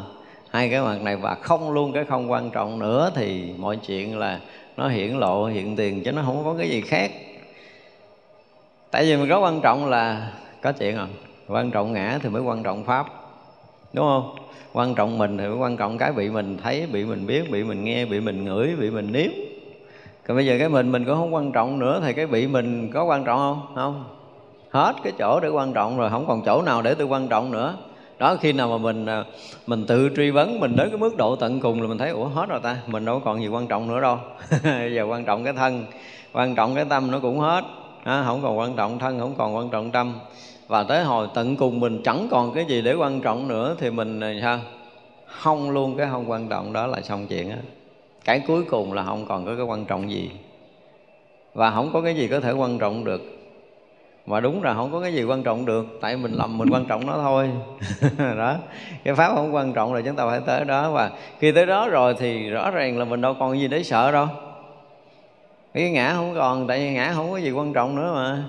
hai 0.50 0.70
cái 0.70 0.80
mặt 0.80 1.02
này 1.02 1.16
và 1.16 1.34
không 1.34 1.72
luôn 1.72 1.92
cái 1.92 2.04
không 2.04 2.30
quan 2.30 2.50
trọng 2.50 2.78
nữa 2.78 3.10
thì 3.14 3.52
mọi 3.58 3.76
chuyện 3.76 4.18
là 4.18 4.40
nó 4.76 4.88
hiển 4.88 5.10
lộ 5.10 5.46
hiện 5.46 5.76
tiền 5.76 6.02
chứ 6.04 6.12
nó 6.12 6.22
không 6.22 6.44
có 6.44 6.54
cái 6.58 6.70
gì 6.70 6.80
khác. 6.80 7.10
Tại 8.90 9.04
vì 9.04 9.16
mình 9.16 9.28
có 9.28 9.40
quan 9.40 9.60
trọng 9.60 9.86
là, 9.86 10.32
có 10.62 10.72
chuyện 10.72 10.96
không? 10.96 11.10
quan 11.48 11.70
trọng 11.70 11.92
ngã 11.92 12.18
thì 12.22 12.28
mới 12.28 12.42
quan 12.42 12.62
trọng 12.62 12.84
pháp, 12.84 13.06
đúng 13.92 14.06
không? 14.06 14.34
Quan 14.72 14.94
trọng 14.94 15.18
mình 15.18 15.38
thì 15.38 15.46
mới 15.46 15.56
quan 15.56 15.76
trọng 15.76 15.98
cái 15.98 16.12
bị 16.12 16.28
mình 16.28 16.58
thấy, 16.62 16.86
bị 16.92 17.04
mình 17.04 17.26
biết, 17.26 17.50
bị 17.50 17.64
mình 17.64 17.84
nghe, 17.84 18.04
bị 18.04 18.20
mình 18.20 18.44
ngửi, 18.44 18.76
bị 18.76 18.90
mình 18.90 19.12
nếm 19.12 19.30
còn 20.26 20.36
bây 20.36 20.46
giờ 20.46 20.56
cái 20.58 20.68
mình 20.68 20.92
mình 20.92 21.04
cũng 21.04 21.14
không 21.14 21.34
quan 21.34 21.52
trọng 21.52 21.78
nữa 21.78 22.00
thì 22.04 22.12
cái 22.12 22.26
bị 22.26 22.46
mình 22.46 22.90
có 22.94 23.04
quan 23.04 23.24
trọng 23.24 23.38
không? 23.38 23.72
Không. 23.74 24.04
Hết 24.70 24.94
cái 25.04 25.12
chỗ 25.18 25.40
để 25.40 25.48
quan 25.48 25.72
trọng 25.72 25.98
rồi, 25.98 26.10
không 26.10 26.26
còn 26.26 26.42
chỗ 26.46 26.62
nào 26.62 26.82
để 26.82 26.94
tôi 26.94 27.06
quan 27.06 27.28
trọng 27.28 27.50
nữa 27.50 27.74
đó 28.18 28.36
khi 28.40 28.52
nào 28.52 28.68
mà 28.68 28.78
mình 28.78 29.06
à, 29.06 29.24
mình 29.66 29.86
tự 29.86 30.10
truy 30.16 30.30
vấn 30.30 30.60
mình 30.60 30.76
đến 30.76 30.88
cái 30.88 30.98
mức 30.98 31.16
độ 31.16 31.36
tận 31.36 31.60
cùng 31.60 31.82
là 31.82 31.88
mình 31.88 31.98
thấy 31.98 32.10
ủa 32.10 32.24
hết 32.24 32.48
rồi 32.48 32.60
ta 32.62 32.78
mình 32.86 33.04
đâu 33.04 33.20
còn 33.24 33.42
gì 33.42 33.48
quan 33.48 33.66
trọng 33.66 33.88
nữa 33.88 34.00
đâu. 34.00 34.18
Giờ 34.94 35.06
quan 35.08 35.24
trọng 35.24 35.44
cái 35.44 35.52
thân 35.52 35.84
quan 36.32 36.54
trọng 36.54 36.74
cái 36.74 36.84
tâm 36.84 37.10
nó 37.10 37.18
cũng 37.20 37.38
hết. 37.38 37.64
À, 38.04 38.24
không 38.26 38.42
còn 38.42 38.58
quan 38.58 38.76
trọng 38.76 38.98
thân 38.98 39.20
không 39.20 39.34
còn 39.38 39.56
quan 39.56 39.70
trọng 39.70 39.90
tâm. 39.90 40.14
Và 40.66 40.82
tới 40.82 41.04
hồi 41.04 41.28
tận 41.34 41.56
cùng 41.56 41.80
mình 41.80 42.02
chẳng 42.04 42.28
còn 42.30 42.54
cái 42.54 42.64
gì 42.64 42.82
để 42.82 42.94
quan 42.94 43.20
trọng 43.20 43.48
nữa 43.48 43.76
thì 43.78 43.90
mình 43.90 44.20
à, 44.20 44.34
sao? 44.42 44.60
Không 45.26 45.70
luôn 45.70 45.96
cái 45.96 46.06
không 46.10 46.30
quan 46.30 46.48
trọng 46.48 46.72
đó 46.72 46.86
là 46.86 47.00
xong 47.00 47.26
chuyện 47.26 47.50
á. 47.50 47.58
Cái 48.24 48.40
cuối 48.46 48.64
cùng 48.70 48.92
là 48.92 49.04
không 49.04 49.26
còn 49.28 49.46
có 49.46 49.56
cái 49.56 49.64
quan 49.64 49.84
trọng 49.84 50.10
gì. 50.10 50.30
Và 51.54 51.70
không 51.70 51.90
có 51.92 52.00
cái 52.00 52.14
gì 52.14 52.28
có 52.28 52.40
thể 52.40 52.52
quan 52.52 52.78
trọng 52.78 53.04
được 53.04 53.35
mà 54.26 54.40
đúng 54.40 54.62
là 54.62 54.74
không 54.74 54.92
có 54.92 55.00
cái 55.00 55.14
gì 55.14 55.24
quan 55.24 55.42
trọng 55.42 55.64
được, 55.64 55.86
tại 56.00 56.16
mình 56.16 56.32
lầm 56.32 56.58
mình 56.58 56.68
quan 56.72 56.84
trọng 56.84 57.06
nó 57.06 57.12
thôi. 57.12 57.50
Đó, 58.18 58.56
cái 59.04 59.14
pháp 59.14 59.34
không 59.34 59.54
quan 59.54 59.72
trọng 59.72 59.94
là 59.94 60.00
chúng 60.00 60.16
ta 60.16 60.26
phải 60.26 60.40
tới 60.46 60.64
đó. 60.64 60.90
Và 60.90 61.10
khi 61.38 61.52
tới 61.52 61.66
đó 61.66 61.88
rồi 61.88 62.14
thì 62.18 62.50
rõ 62.50 62.70
ràng 62.70 62.98
là 62.98 63.04
mình 63.04 63.20
đâu 63.20 63.34
còn 63.40 63.60
gì 63.60 63.68
để 63.68 63.82
sợ 63.82 64.12
đâu. 64.12 64.26
Cái 65.74 65.90
ngã 65.90 66.14
không 66.14 66.34
còn, 66.34 66.66
tại 66.66 66.78
vì 66.78 66.90
ngã 66.90 67.12
không 67.14 67.30
có 67.30 67.36
gì 67.36 67.50
quan 67.50 67.72
trọng 67.72 67.96
nữa 67.96 68.12
mà. 68.14 68.44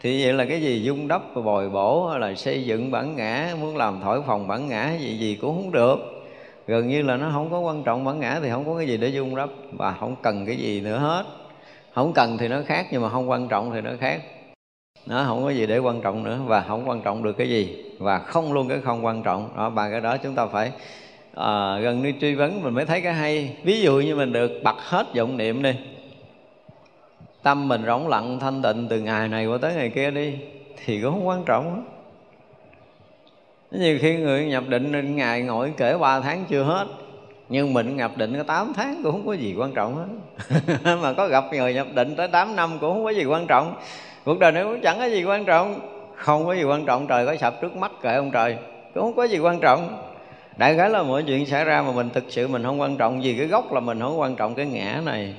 Thì 0.00 0.24
vậy 0.24 0.32
là 0.32 0.44
cái 0.44 0.62
gì? 0.62 0.82
Dung 0.82 1.08
đắp 1.08 1.22
và 1.34 1.42
bồi 1.42 1.70
bổ 1.70 2.08
hay 2.08 2.20
là 2.20 2.34
xây 2.34 2.64
dựng 2.64 2.90
bản 2.90 3.16
ngã, 3.16 3.54
muốn 3.60 3.76
làm 3.76 4.00
thổi 4.00 4.22
phòng 4.26 4.48
bản 4.48 4.68
ngã 4.68 4.92
gì 5.00 5.18
gì 5.18 5.38
cũng 5.40 5.56
không 5.56 5.72
được. 5.72 5.98
Gần 6.66 6.88
như 6.88 7.02
là 7.02 7.16
nó 7.16 7.30
không 7.32 7.50
có 7.50 7.60
quan 7.60 7.82
trọng, 7.82 8.04
bản 8.04 8.20
ngã 8.20 8.40
thì 8.42 8.50
không 8.50 8.66
có 8.66 8.76
cái 8.76 8.86
gì 8.86 8.96
để 8.96 9.08
dung 9.08 9.36
đắp. 9.36 9.48
Và 9.72 9.94
không 10.00 10.16
cần 10.22 10.46
cái 10.46 10.56
gì 10.56 10.80
nữa 10.80 10.98
hết. 10.98 11.24
Không 11.94 12.12
cần 12.12 12.38
thì 12.38 12.48
nó 12.48 12.60
khác, 12.66 12.86
nhưng 12.90 13.02
mà 13.02 13.08
không 13.08 13.30
quan 13.30 13.48
trọng 13.48 13.70
thì 13.72 13.80
nó 13.80 13.90
khác 14.00 14.20
nó 15.08 15.24
không 15.24 15.44
có 15.44 15.50
gì 15.50 15.66
để 15.66 15.78
quan 15.78 16.00
trọng 16.00 16.24
nữa 16.24 16.38
và 16.46 16.60
không 16.60 16.88
quan 16.88 17.00
trọng 17.00 17.22
được 17.22 17.32
cái 17.32 17.48
gì. 17.48 17.84
Và 17.98 18.18
không 18.18 18.52
luôn 18.52 18.68
cái 18.68 18.78
không 18.84 19.04
quan 19.04 19.22
trọng. 19.22 19.50
Đó 19.56 19.70
ba 19.70 19.90
cái 19.90 20.00
đó 20.00 20.16
chúng 20.16 20.34
ta 20.34 20.46
phải 20.46 20.72
à, 21.34 21.78
gần 21.78 22.02
như 22.02 22.12
truy 22.20 22.34
vấn. 22.34 22.62
Mình 22.62 22.74
mới 22.74 22.86
thấy 22.86 23.00
cái 23.00 23.14
hay. 23.14 23.56
Ví 23.62 23.80
dụ 23.80 24.00
như 24.00 24.16
mình 24.16 24.32
được 24.32 24.50
bật 24.64 24.76
hết 24.78 25.06
vọng 25.16 25.36
niệm 25.36 25.62
đi. 25.62 25.72
Tâm 27.42 27.68
mình 27.68 27.82
rỗng 27.86 28.08
lặng 28.08 28.38
thanh 28.40 28.62
tịnh 28.62 28.86
từ 28.90 29.00
ngày 29.00 29.28
này 29.28 29.46
qua 29.46 29.58
tới 29.58 29.74
ngày 29.74 29.90
kia 29.90 30.10
đi 30.10 30.34
thì 30.84 31.02
cũng 31.02 31.12
không 31.12 31.28
quan 31.28 31.44
trọng. 31.44 31.84
Nhiều 33.70 33.98
khi 34.00 34.16
người 34.16 34.44
nhập 34.44 34.64
định 34.68 35.16
ngày 35.16 35.42
ngồi 35.42 35.72
kể 35.76 35.98
ba 35.98 36.20
tháng 36.20 36.44
chưa 36.48 36.62
hết 36.62 36.86
nhưng 37.48 37.74
mình 37.74 37.96
nhập 37.96 38.16
định 38.16 38.36
có 38.36 38.42
8 38.42 38.72
tháng 38.76 39.00
cũng 39.02 39.12
không 39.12 39.26
có 39.26 39.32
gì 39.32 39.54
quan 39.58 39.74
trọng 39.74 39.96
hết. 39.96 40.94
Mà 41.02 41.12
có 41.12 41.28
gặp 41.28 41.44
người 41.52 41.74
nhập 41.74 41.86
định 41.94 42.16
tới 42.16 42.28
8 42.28 42.56
năm 42.56 42.78
cũng 42.80 42.92
không 42.92 43.04
có 43.04 43.10
gì 43.10 43.24
quan 43.24 43.46
trọng 43.46 43.74
cuộc 44.24 44.38
đời 44.38 44.52
này 44.52 44.64
cũng 44.64 44.80
chẳng 44.82 44.98
có 44.98 45.04
gì 45.04 45.24
quan 45.24 45.44
trọng. 45.44 45.80
Không 46.14 46.46
có 46.46 46.54
gì 46.54 46.64
quan 46.64 46.84
trọng, 46.84 47.06
trời 47.06 47.26
có 47.26 47.36
sập 47.36 47.60
trước 47.60 47.76
mắt 47.76 47.92
kệ 48.02 48.14
ông 48.14 48.30
trời. 48.30 48.56
Cũng 48.94 49.02
không 49.02 49.16
có 49.16 49.24
gì 49.24 49.38
quan 49.38 49.60
trọng. 49.60 50.12
Đại 50.56 50.76
khái 50.76 50.90
là 50.90 51.02
mọi 51.02 51.22
chuyện 51.22 51.46
xảy 51.46 51.64
ra 51.64 51.82
mà 51.82 51.92
mình 51.92 52.10
thực 52.10 52.24
sự 52.28 52.48
mình 52.48 52.62
không 52.62 52.80
quan 52.80 52.96
trọng. 52.96 53.24
Gì 53.24 53.34
cái 53.38 53.46
gốc 53.46 53.72
là 53.72 53.80
mình 53.80 54.00
không 54.00 54.20
quan 54.20 54.36
trọng 54.36 54.54
cái 54.54 54.66
ngã 54.66 55.00
này. 55.04 55.34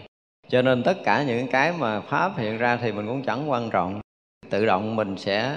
Cho 0.49 0.61
nên 0.61 0.83
tất 0.83 0.97
cả 1.03 1.23
những 1.23 1.47
cái 1.47 1.73
mà 1.79 2.01
pháp 2.01 2.37
hiện 2.37 2.57
ra 2.57 2.77
thì 2.81 2.91
mình 2.91 3.07
cũng 3.07 3.23
chẳng 3.23 3.51
quan 3.51 3.69
trọng. 3.69 4.01
Tự 4.49 4.65
động 4.65 4.95
mình 4.95 5.17
sẽ 5.17 5.55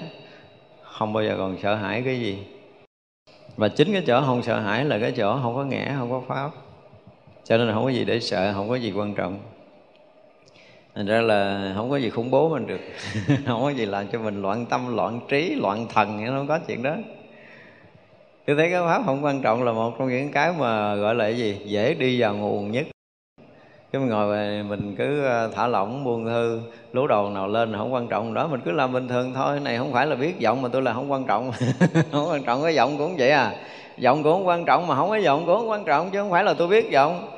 không 0.82 1.12
bao 1.12 1.24
giờ 1.24 1.34
còn 1.38 1.56
sợ 1.62 1.74
hãi 1.74 2.02
cái 2.04 2.20
gì. 2.20 2.38
Và 3.56 3.68
chính 3.68 3.92
cái 3.92 4.02
chỗ 4.06 4.22
không 4.26 4.42
sợ 4.42 4.60
hãi 4.60 4.84
là 4.84 4.98
cái 4.98 5.12
chỗ 5.16 5.38
không 5.42 5.54
có 5.54 5.64
ngã, 5.64 5.94
không 5.98 6.10
có 6.10 6.22
pháp. 6.28 6.50
Cho 7.44 7.56
nên 7.56 7.66
là 7.66 7.74
không 7.74 7.84
có 7.84 7.90
gì 7.90 8.04
để 8.04 8.20
sợ, 8.20 8.52
không 8.54 8.68
có 8.68 8.74
gì 8.74 8.92
quan 8.92 9.14
trọng 9.14 9.38
thành 10.94 11.06
ra 11.06 11.20
là 11.20 11.72
không 11.76 11.90
có 11.90 11.96
gì 11.96 12.10
khủng 12.10 12.30
bố 12.30 12.48
mình 12.48 12.66
được. 12.66 12.80
Không 13.46 13.62
có 13.62 13.70
gì 13.70 13.86
làm 13.86 14.06
cho 14.12 14.18
mình 14.18 14.42
loạn 14.42 14.66
tâm, 14.66 14.96
loạn 14.96 15.20
trí, 15.28 15.54
loạn 15.54 15.86
thần 15.94 16.26
không 16.26 16.46
có 16.46 16.58
chuyện 16.58 16.82
đó. 16.82 16.94
Tôi 18.46 18.56
thấy 18.56 18.70
cái 18.70 18.80
pháp 18.80 19.02
không 19.06 19.24
quan 19.24 19.42
trọng 19.42 19.62
là 19.62 19.72
một 19.72 19.94
trong 19.98 20.08
những 20.08 20.32
cái 20.32 20.52
mà 20.58 20.94
gọi 20.94 21.14
là 21.14 21.24
cái 21.24 21.36
gì? 21.36 21.58
Dễ 21.64 21.94
đi 21.94 22.20
vào 22.20 22.34
nguồn 22.34 22.72
nhất. 22.72 22.86
Cái 23.92 24.00
mình 24.00 24.10
ngồi 24.10 24.32
về 24.32 24.62
mình 24.62 24.94
cứ 24.98 25.24
ờ, 25.24 25.50
thả 25.54 25.66
lỏng, 25.66 26.04
buông 26.04 26.24
thư, 26.24 26.60
lú 26.92 27.06
đầu 27.06 27.30
nào 27.30 27.48
lên 27.48 27.74
không 27.76 27.94
quan 27.94 28.08
trọng. 28.08 28.34
Đó, 28.34 28.46
mình 28.46 28.60
cứ 28.64 28.70
làm 28.70 28.92
bình 28.92 29.08
thường 29.08 29.32
thôi. 29.34 29.60
Này 29.60 29.78
không 29.78 29.92
phải 29.92 30.06
là 30.06 30.16
biết 30.16 30.38
giọng 30.38 30.62
mà 30.62 30.68
tôi 30.72 30.82
là 30.82 30.92
không 30.92 31.12
quan 31.12 31.24
trọng. 31.26 31.50
Không 32.12 32.28
quan 32.30 32.42
trọng, 32.42 32.62
cái 32.62 32.74
giọng 32.74 32.98
cũng 32.98 33.16
vậy 33.18 33.30
à. 33.30 33.54
Giọng 33.98 34.22
cũng 34.22 34.32
không 34.32 34.46
quan 34.46 34.64
trọng 34.64 34.86
mà 34.86 34.94
không 34.94 35.08
có 35.08 35.16
giọng 35.16 35.46
cũng 35.46 35.56
không 35.56 35.70
quan 35.70 35.84
trọng, 35.84 36.10
chứ 36.10 36.18
không 36.18 36.30
phải 36.30 36.44
là 36.44 36.54
tôi 36.54 36.68
biết 36.68 36.90
giọng 36.90 37.28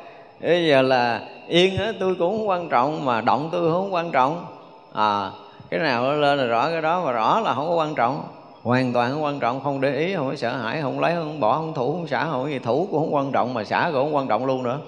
bây 0.41 0.67
giờ 0.67 0.83
là 0.83 1.23
yên 1.49 1.76
á 1.76 1.93
tôi 2.00 2.14
cũng 2.14 2.38
không 2.38 2.49
quan 2.49 2.69
trọng, 2.69 3.05
mà 3.05 3.21
động 3.21 3.49
tôi 3.53 3.73
không 3.73 3.95
quan 3.95 4.11
trọng. 4.11 4.47
À 4.93 5.31
cái 5.71 5.81
nào 5.81 6.12
lên 6.12 6.38
là 6.38 6.45
rõ, 6.45 6.71
cái 6.71 6.83
đó 6.83 7.05
mà 7.05 7.12
rõ 7.12 7.41
là 7.41 7.55
không 7.55 7.69
có 7.69 7.75
quan 7.75 7.95
trọng. 7.95 8.25
Hoàn 8.62 8.93
toàn 8.93 9.12
không 9.12 9.25
quan 9.25 9.41
trọng, 9.41 9.61
không 9.61 9.81
để 9.81 9.97
ý, 9.97 10.14
không 10.14 10.29
có 10.29 10.37
sợ 10.37 10.57
hãi, 10.57 10.83
không 10.83 11.00
lấy, 11.00 11.14
không 11.14 11.41
bỏ, 11.41 11.57
không 11.57 11.75
thủ, 11.75 11.93
không 11.93 12.07
xả, 12.07 12.26
không 12.31 12.50
gì. 12.50 12.59
Thủ 12.59 12.88
cũng 12.91 13.00
không 13.00 13.14
quan 13.14 13.33
trọng, 13.33 13.55
mà 13.55 13.64
xả 13.64 13.91
cũng 13.93 14.05
không 14.05 14.14
quan 14.14 14.29
trọng 14.29 14.47
luôn 14.47 14.62
nữa. 14.62 14.81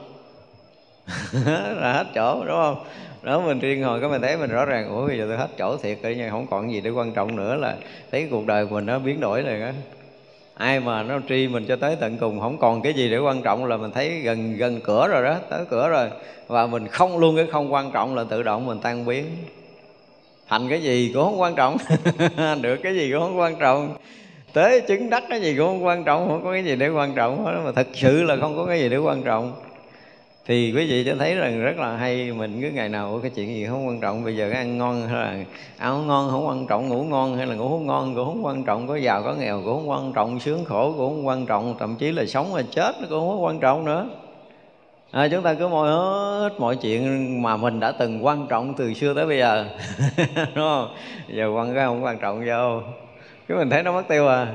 Là 1.81 1.93
hết 1.93 2.07
chỗ, 2.15 2.45
đúng 2.47 2.57
không? 2.57 2.77
Đó, 3.23 3.41
mình 3.41 3.59
riêng 3.59 3.85
hồi 3.85 4.01
cái 4.01 4.11
mình 4.11 4.23
thấy 4.23 4.37
mình 4.37 4.51
rõ 4.51 4.65
ràng, 4.65 4.89
ủa, 4.89 5.07
bây 5.07 5.19
giờ 5.19 5.25
tôi 5.29 5.37
hết 5.37 5.49
chỗ 5.59 5.77
thiệt 5.77 5.99
coi 6.03 6.15
như 6.15 6.31
không 6.31 6.47
còn 6.51 6.73
gì 6.73 6.81
để 6.81 6.91
quan 6.91 7.13
trọng 7.13 7.37
nữa 7.37 7.55
là 7.55 7.77
thấy 8.13 8.29
cuộc 8.31 8.47
đời 8.47 8.67
mình 8.71 8.87
nó 8.87 8.99
biến 8.99 9.21
đổi 9.21 9.43
rồi 9.43 9.61
đó 9.61 9.71
ai 10.57 10.81
mà 10.81 11.03
nó 11.03 11.19
tri 11.29 11.49
mình 11.49 11.65
cho 11.69 11.77
tới 11.77 11.97
tận 12.01 12.19
cùng, 12.19 12.41
không 12.41 12.59
còn 12.59 12.83
cái 12.83 12.95
gì 12.95 13.11
để 13.11 13.19
quan 13.19 13.43
trọng 13.43 13.65
là 13.67 13.77
mình 13.77 13.91
thấy 13.91 14.21
gần 14.21 14.57
gần 14.57 14.81
cửa 14.85 15.09
rồi 15.09 15.25
đó, 15.25 15.37
tới 15.51 15.65
cửa 15.71 15.89
rồi. 15.89 16.11
Và 16.47 16.67
mình 16.67 16.89
không 16.89 17.19
luôn 17.19 17.37
cái 17.37 17.47
không 17.53 17.73
quan 17.73 17.91
trọng 17.93 18.15
là 18.15 18.25
tự 18.25 18.43
động 18.43 18.67
mình 18.67 18.79
tan 18.83 19.07
biến. 19.07 19.25
Thành 20.49 20.69
cái 20.69 20.83
gì 20.83 21.11
cũng 21.15 21.25
không 21.25 21.41
quan 21.41 21.55
trọng, 21.55 21.77
được 22.63 22.77
cái 22.83 22.95
gì 22.95 23.11
cũng 23.13 23.21
không 23.21 23.39
quan 23.39 23.57
trọng. 23.57 23.97
Tới 24.53 24.81
chứng 24.81 25.11
đắc 25.11 25.25
cái 25.31 25.41
gì 25.41 25.57
cũng 25.57 25.67
không 25.67 25.85
quan 25.85 26.05
trọng, 26.05 26.29
không 26.29 26.45
có 26.45 26.53
cái 26.53 26.65
gì 26.65 26.77
để 26.77 26.89
quan 26.89 27.15
trọng 27.15 27.45
hết. 27.45 27.53
Mà 27.65 27.73
thật 27.73 27.87
sự 27.95 28.23
là 28.23 28.37
không 28.41 28.57
có 28.57 28.67
cái 28.67 28.81
gì 28.81 28.89
để 28.89 28.97
quan 28.97 29.23
trọng 29.23 29.53
thì 30.47 30.73
quý 30.73 30.87
vị 30.87 31.05
sẽ 31.05 31.15
thấy 31.15 31.35
rằng 31.35 31.61
rất 31.61 31.79
là 31.79 31.97
hay 31.97 32.33
mình 32.33 32.61
cứ 32.63 32.71
ngày 32.71 32.89
nào 32.89 33.19
cái 33.23 33.31
chuyện 33.35 33.55
gì 33.55 33.67
không 33.67 33.87
quan 33.87 34.01
trọng 34.01 34.25
bây 34.25 34.37
giờ 34.37 34.51
ăn 34.51 34.79
ngon 34.79 35.07
hay 35.09 35.17
là 35.17 35.45
áo 35.79 35.99
ngon 35.99 36.31
không 36.31 36.47
quan 36.47 36.67
trọng 36.67 36.89
ngủ 36.89 37.03
ngon 37.05 37.37
hay 37.37 37.47
là 37.47 37.55
ngủ 37.55 37.69
không 37.69 37.87
ngon 37.87 38.15
cũng 38.15 38.25
không 38.25 38.45
quan 38.45 38.65
trọng 38.65 38.87
có 38.87 38.97
giàu 38.97 39.23
có 39.23 39.35
nghèo 39.35 39.63
cũng 39.65 39.77
không 39.77 39.91
quan 39.91 40.13
trọng 40.13 40.41
sướng 40.41 40.65
khổ 40.65 40.95
cũng 40.97 41.09
không 41.09 41.27
quan 41.27 41.47
trọng 41.47 41.75
thậm 41.79 41.97
chí 41.97 42.13
là 42.13 42.27
sống 42.27 42.55
hay 42.55 42.65
chết 42.71 42.93
nó 43.01 43.07
cũng 43.11 43.29
không 43.29 43.45
quan 43.45 43.61
trọng 43.61 43.85
nữa. 43.85 44.09
À, 45.11 45.29
chúng 45.29 45.43
ta 45.43 45.55
cứ 45.55 45.69
mọi 45.69 45.91
hết 45.91 46.51
mọi 46.59 46.77
chuyện 46.77 47.43
mà 47.43 47.57
mình 47.57 47.81
đã 47.81 47.93
từng 47.93 48.27
quan 48.27 48.47
trọng 48.49 48.75
từ 48.75 48.95
xưa 48.95 49.15
tới 49.15 49.27
bây 49.27 49.39
giờ. 49.39 49.67
Đúng 50.37 50.55
không? 50.55 50.89
Giờ 51.29 51.51
quan 51.55 51.75
cái 51.75 51.85
không 51.85 52.05
quan 52.05 52.19
trọng 52.19 52.39
vô. 52.47 52.81
Cái 53.49 53.59
mình 53.59 53.71
thấy 53.71 53.83
nó 53.83 53.93
mất 53.93 54.09
tiêu 54.09 54.29
à. 54.29 54.47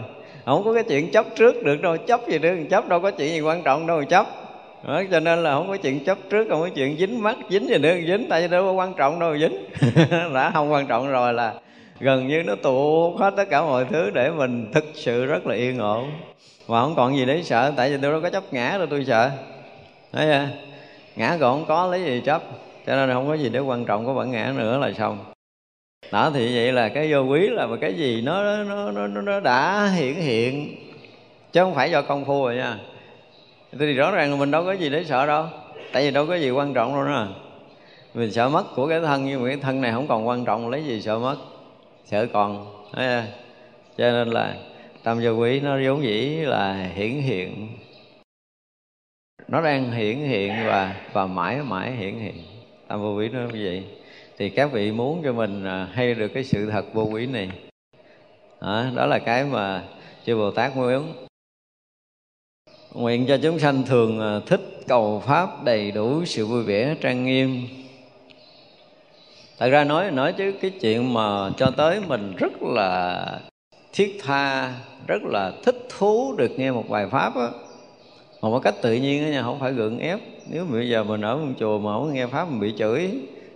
Không 0.45 0.63
có 0.63 0.73
cái 0.73 0.83
chuyện 0.83 1.11
chấp 1.11 1.25
trước 1.35 1.63
được 1.63 1.81
đâu 1.81 1.97
chấp 1.97 2.21
gì 2.27 2.39
được 2.39 2.57
chấp 2.69 2.87
đâu 2.87 2.99
có 2.99 3.11
chuyện 3.11 3.29
gì 3.29 3.41
quan 3.41 3.63
trọng 3.63 3.87
đâu 3.87 4.03
chấp 4.03 4.40
đó, 4.87 5.03
cho 5.11 5.19
nên 5.19 5.43
là 5.43 5.53
không 5.53 5.67
có 5.67 5.77
chuyện 5.77 6.03
chấp 6.03 6.17
trước 6.29 6.47
không 6.49 6.61
có 6.61 6.69
chuyện 6.75 6.97
dính 6.97 7.23
mắt 7.23 7.37
dính 7.49 7.69
gì 7.69 7.77
nữa. 7.77 7.95
Dính 8.07 8.25
tại 8.29 8.41
vì 8.41 8.47
đâu 8.47 8.65
có 8.65 8.71
quan 8.71 8.93
trọng 8.93 9.19
đâu 9.19 9.37
dính. 9.37 9.65
Đã 10.33 10.51
không 10.53 10.71
quan 10.71 10.87
trọng 10.87 11.11
rồi 11.11 11.33
là 11.33 11.53
gần 11.99 12.27
như 12.27 12.43
nó 12.43 12.55
tụ 12.55 13.15
hết 13.17 13.33
tất 13.37 13.49
cả 13.49 13.61
mọi 13.61 13.85
thứ 13.85 14.09
để 14.09 14.29
mình 14.29 14.71
thực 14.73 14.85
sự 14.93 15.25
rất 15.25 15.47
là 15.47 15.55
yên 15.55 15.79
ổn. 15.79 16.11
Và 16.67 16.81
không 16.81 16.95
còn 16.95 17.17
gì 17.17 17.25
để 17.25 17.43
sợ 17.43 17.73
tại 17.75 17.89
vì 17.89 17.97
tôi 18.01 18.11
đâu 18.11 18.21
có 18.21 18.29
chấp 18.29 18.43
ngã 18.53 18.75
đâu 18.77 18.87
tôi 18.89 19.05
sợ. 19.05 19.31
Thấy 20.11 20.27
chưa? 20.27 20.47
Ngã 21.15 21.37
còn 21.39 21.59
không 21.59 21.65
có 21.67 21.87
lấy 21.87 22.03
gì 22.03 22.21
chấp 22.25 22.43
cho 22.87 22.95
nên 22.95 23.13
không 23.13 23.27
có 23.27 23.33
gì 23.33 23.49
để 23.49 23.59
quan 23.59 23.85
trọng 23.85 24.05
của 24.05 24.13
bản 24.13 24.31
ngã 24.31 24.53
nữa 24.57 24.77
là 24.77 24.91
xong. 24.93 25.25
Đó 26.11 26.31
thì 26.33 26.55
vậy 26.55 26.71
là 26.71 26.89
cái 26.89 27.13
vô 27.13 27.19
quý 27.19 27.47
là 27.49 27.67
một 27.67 27.77
cái 27.81 27.93
gì 27.93 28.21
nó 28.21 28.63
nó 28.63 28.91
nó 28.91 29.07
nó 29.07 29.39
đã 29.39 29.89
hiện 29.95 30.15
hiện. 30.15 30.75
Chứ 31.51 31.61
không 31.61 31.75
phải 31.75 31.91
do 31.91 32.01
công 32.01 32.25
phu 32.25 32.45
rồi 32.45 32.55
nha 32.55 32.77
thế 33.71 33.77
thì 33.79 33.93
rõ 33.93 34.11
ràng 34.11 34.31
là 34.31 34.37
mình 34.37 34.51
đâu 34.51 34.63
có 34.63 34.71
gì 34.71 34.89
để 34.89 35.03
sợ 35.03 35.25
đâu. 35.25 35.45
Tại 35.93 36.03
vì 36.03 36.11
đâu 36.11 36.27
có 36.27 36.35
gì 36.35 36.49
quan 36.49 36.73
trọng 36.73 36.93
đâu 36.93 37.03
nữa 37.03 37.27
mình 38.13 38.31
sợ 38.31 38.49
mất 38.49 38.75
của 38.75 38.87
cái 38.87 38.99
thân 38.99 39.25
nhưng 39.25 39.41
mà 39.41 39.47
cái 39.47 39.57
thân 39.57 39.81
này 39.81 39.91
không 39.91 40.07
còn 40.07 40.27
quan 40.27 40.45
trọng 40.45 40.69
lấy 40.69 40.83
gì 40.83 41.01
sợ 41.01 41.19
mất? 41.19 41.37
Sợ 42.05 42.27
còn 42.33 42.81
Đấy, 42.93 43.23
cho 43.97 44.11
nên 44.11 44.27
là 44.27 44.55
tâm 45.03 45.19
vô 45.23 45.31
quý 45.31 45.59
nó 45.59 45.77
vốn 45.85 46.03
dĩ 46.03 46.29
là 46.29 46.89
hiển 46.95 47.21
hiện. 47.21 47.67
Nó 49.47 49.61
đang 49.61 49.91
hiển 49.91 50.17
hiện 50.17 50.53
và 50.65 50.95
và 51.13 51.25
mãi 51.25 51.57
mãi 51.63 51.91
hiển 51.91 52.19
hiện. 52.19 52.43
Tâm 52.87 53.01
vô 53.01 53.15
quý 53.15 53.29
nó 53.29 53.39
như 53.39 53.61
vậy. 53.65 53.83
Thì 54.37 54.49
các 54.49 54.71
vị 54.71 54.91
muốn 54.91 55.21
cho 55.23 55.33
mình 55.33 55.65
à, 55.65 55.87
hay 55.93 56.13
được 56.13 56.27
cái 56.27 56.43
sự 56.43 56.69
thật 56.69 56.93
vô 56.93 57.03
quý 57.03 57.25
này. 57.25 57.49
Đó, 58.61 58.85
đó 58.95 59.05
là 59.05 59.19
cái 59.19 59.43
mà 59.43 59.83
chư 60.25 60.35
bồ 60.35 60.51
tát 60.51 60.75
muốn. 60.75 61.13
Nguyện 62.93 63.25
cho 63.27 63.37
chúng 63.43 63.59
sanh 63.59 63.83
thường 63.83 64.19
à, 64.19 64.39
thích 64.45 64.61
cầu 64.87 65.23
Pháp 65.25 65.63
đầy 65.63 65.91
đủ 65.91 66.25
sự 66.25 66.45
vui 66.45 66.63
vẻ 66.63 66.95
trang 67.01 67.25
nghiêm. 67.25 67.67
Thật 69.59 69.69
ra 69.69 69.83
nói 69.83 70.11
nói 70.11 70.33
chứ 70.33 70.53
cái 70.61 70.71
chuyện 70.81 71.13
mà 71.13 71.49
cho 71.57 71.71
tới 71.77 72.01
mình 72.07 72.35
rất 72.37 72.63
là 72.63 73.25
thiết 73.93 74.19
tha, 74.23 74.73
Rất 75.07 75.23
là 75.23 75.51
thích 75.63 75.87
thú 75.97 76.35
được 76.37 76.51
nghe 76.59 76.71
một 76.71 76.89
bài 76.89 77.07
Pháp 77.11 77.35
á. 77.35 77.47
Mà 78.41 78.49
một 78.49 78.59
cách 78.59 78.75
tự 78.81 78.93
nhiên 78.93 79.23
á 79.23 79.29
nha, 79.29 79.41
không 79.41 79.59
phải 79.59 79.71
gượng 79.71 79.99
ép. 79.99 80.19
Nếu 80.49 80.65
bây 80.71 80.89
giờ 80.89 81.03
mình 81.03 81.21
ở 81.21 81.37
một 81.37 81.53
chùa 81.59 81.79
mà 81.79 81.93
không 81.93 82.13
nghe 82.13 82.27
pháp, 82.27 82.49
mình 82.49 82.59
bị 82.59 82.73
chửi, 82.77 83.09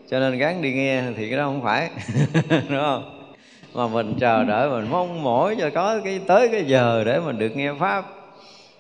cho 0.10 0.20
nên 0.20 0.38
gắng 0.38 0.62
đi 0.62 0.74
nghe 0.74 1.04
thì 1.18 1.30
cái 1.30 1.38
đó 1.38 1.44
không 1.44 1.64
phải, 1.64 1.90
đúng 2.50 2.82
không? 2.82 3.30
Mà 3.74 3.88
mình 3.88 4.14
chờ 4.20 4.44
đợi, 4.44 4.70
mình 4.70 4.92
mong 4.92 5.24
mỏi 5.24 5.56
cho 5.60 5.70
có 5.70 6.00
cái, 6.04 6.20
tới 6.28 6.48
cái 6.52 6.64
giờ 6.66 7.04
để 7.06 7.20
mình 7.20 7.40
được 7.40 7.58
nghe 7.58 7.74
pháp 7.80 8.06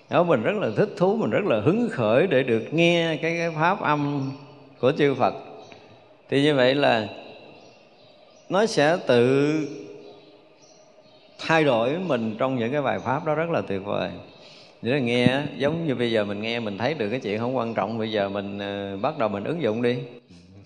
đó 0.10 0.24
mình 0.24 0.44
rất 0.44 0.56
là 0.56 0.70
thích 0.76 0.90
thú 0.98 1.18
mình 1.18 1.30
rất 1.30 1.46
là 1.46 1.60
hứng 1.60 1.90
khởi 1.92 2.28
để 2.28 2.44
được 2.44 2.64
nghe 2.72 3.18
cái, 3.22 3.38
cái 3.38 3.52
pháp 3.56 3.82
âm 3.82 4.32
của 4.80 4.92
chư 4.98 5.14
Phật. 5.14 5.34
Thì 6.30 6.44
như 6.44 6.56
vậy 6.56 6.76
là 6.76 7.08
nó 8.50 8.66
sẽ 8.66 8.98
tự 9.08 9.52
thay 11.40 11.64
đổi 11.64 11.98
mình 12.08 12.36
trong 12.40 12.56
những 12.56 12.72
cái 12.72 12.82
bài 12.82 13.00
pháp 13.00 13.26
đó 13.26 13.36
rất 13.36 13.50
là 13.50 13.62
tuyệt 13.62 13.82
vời. 13.86 14.10
Vậy 14.82 14.94
là 14.94 15.00
nghe 15.00 15.42
giống 15.58 15.88
như 15.88 15.96
bây 15.96 16.12
giờ 16.12 16.26
mình 16.26 16.42
nghe 16.42 16.60
mình 16.60 16.78
thấy 16.78 16.94
được 16.94 17.10
cái 17.10 17.20
chuyện 17.20 17.40
không 17.40 17.58
quan 17.58 17.74
trọng 17.74 17.98
bây 17.98 18.12
giờ 18.12 18.30
mình 18.30 18.58
uh, 18.58 19.02
bắt 19.02 19.18
đầu 19.18 19.30
mình 19.30 19.44
ứng 19.44 19.62
dụng 19.62 19.82
đi. 19.82 19.98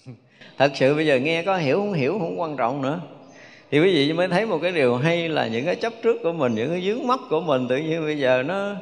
Thật 0.58 0.72
sự 0.76 0.96
bây 0.96 1.06
giờ 1.06 1.20
nghe 1.20 1.44
có 1.44 1.58
hiểu 1.58 1.78
không 1.78 1.94
hiểu 1.94 2.20
không 2.20 2.40
quan 2.40 2.58
trọng 2.58 2.82
nữa. 2.82 3.02
Thì 3.72 3.80
quý 3.80 3.94
vị 3.94 4.14
mới 4.14 4.28
thấy 4.28 4.46
một 4.46 4.60
cái 4.62 4.72
điều 4.72 4.96
hay 4.96 5.30
là 5.30 5.48
những 5.48 5.66
cái 5.66 5.76
chấp 5.76 5.94
trước 6.04 6.24
của 6.24 6.32
mình 6.32 6.56
những 6.56 6.70
cái 6.70 6.82
dướng 6.82 7.08
mắt 7.08 7.20
của 7.30 7.42
mình 7.42 7.68
tự 7.68 7.78
nhiên 7.78 8.02
bây 8.06 8.18
giờ 8.18 8.44
nó 8.44 8.76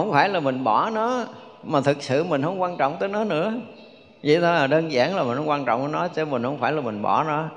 không 0.00 0.12
phải 0.12 0.28
là 0.28 0.40
mình 0.40 0.64
bỏ 0.64 0.90
nó, 0.90 1.24
mà 1.62 1.80
thực 1.80 2.02
sự 2.02 2.24
mình 2.24 2.42
không 2.42 2.62
quan 2.62 2.76
trọng 2.76 2.96
tới 3.00 3.08
nó 3.08 3.24
nữa. 3.24 3.52
Vậy 4.22 4.40
thôi 4.40 4.54
là 4.54 4.66
đơn 4.66 4.92
giản 4.92 5.16
là 5.16 5.22
mình 5.22 5.36
không 5.36 5.48
quan 5.48 5.64
trọng 5.64 5.80
tới 5.80 5.92
nó, 5.92 6.08
chứ 6.08 6.24
mình 6.24 6.42
không 6.42 6.58
phải 6.58 6.72
là 6.72 6.80
mình 6.80 7.02
bỏ 7.02 7.24
nó. 7.24 7.48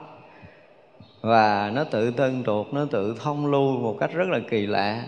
Và 1.21 1.71
nó 1.73 1.83
tự 1.83 2.11
tân 2.11 2.43
tuột 2.43 2.67
nó 2.71 2.85
tự 2.91 3.15
thông 3.23 3.51
lưu 3.51 3.77
một 3.77 3.97
cách 3.99 4.13
rất 4.13 4.27
là 4.29 4.39
kỳ 4.49 4.65
lạ. 4.65 5.03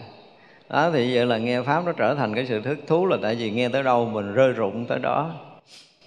Đó, 0.70 0.90
thì 0.94 1.16
vậy 1.16 1.26
là 1.26 1.38
nghe 1.38 1.62
pháp 1.62 1.86
nó 1.86 1.92
trở 1.92 2.16
thành 2.16 2.36
cái 2.36 2.46
sự 2.46 2.62
thức 2.62 2.80
thú 2.88 3.06
là 3.06 3.18
tại 3.22 3.36
vì 3.36 3.52
nghe 3.52 3.70
tới 3.70 3.84
đâu 3.84 4.06
mình 4.06 4.34
rơi 4.34 4.52
rụng 4.52 4.86
tới 4.86 5.00
đó. 5.00 5.32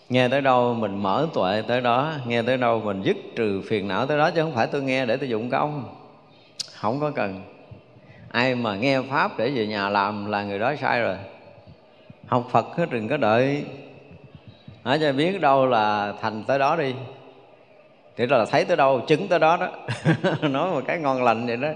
Nghe 0.09 0.29
tới 0.29 0.41
đâu 0.41 0.75
mình 0.75 1.03
mở 1.03 1.27
tuệ 1.35 1.63
tới 1.69 1.81
đó. 1.81 2.13
Nghe 2.27 2.43
tới 2.43 2.57
đâu 2.57 2.83
mình 2.85 3.03
dứt 3.03 3.17
trừ 3.37 3.63
phiền 3.69 3.89
não 3.89 4.07
tới 4.07 4.19
đó, 4.19 4.31
chứ 4.31 4.43
không 4.43 4.55
phải 4.55 4.67
tôi 4.67 4.83
nghe 4.83 5.07
để 5.07 5.17
tôi 5.17 5.29
dụng 5.29 5.51
công. 5.51 5.85
Không 6.81 7.01
có 7.01 7.11
cần 7.11 7.54
ai 8.35 8.55
mà 8.55 8.77
nghe 8.77 9.01
pháp 9.11 9.39
để 9.39 9.51
về 9.51 9.67
nhà 9.67 9.89
làm 9.89 10.27
là 10.27 10.45
người 10.45 10.59
đó 10.59 10.75
sai 10.81 11.01
rồi. 11.01 11.17
Học 12.27 12.49
phật 12.51 12.67
hết, 12.77 12.91
đừng 12.91 13.09
có 13.09 13.17
đợi. 13.17 13.65
Nói 14.85 14.99
cho 15.01 15.13
biết 15.13 15.41
đâu 15.41 15.67
là 15.67 16.15
thành 16.21 16.45
tới 16.47 16.59
đó 16.59 16.77
đi. 16.77 16.95
Thì 18.17 18.27
là 18.27 18.45
thấy 18.45 18.65
tới 18.65 18.77
đâu, 18.77 19.01
chứng 19.07 19.29
tới 19.29 19.39
đó 19.39 19.57
đó. 19.57 19.69
Nói 20.49 20.71
một 20.71 20.81
cái 20.87 20.99
ngon 20.99 21.23
lành 21.23 21.47
vậy 21.47 21.57
đó. 21.57 21.69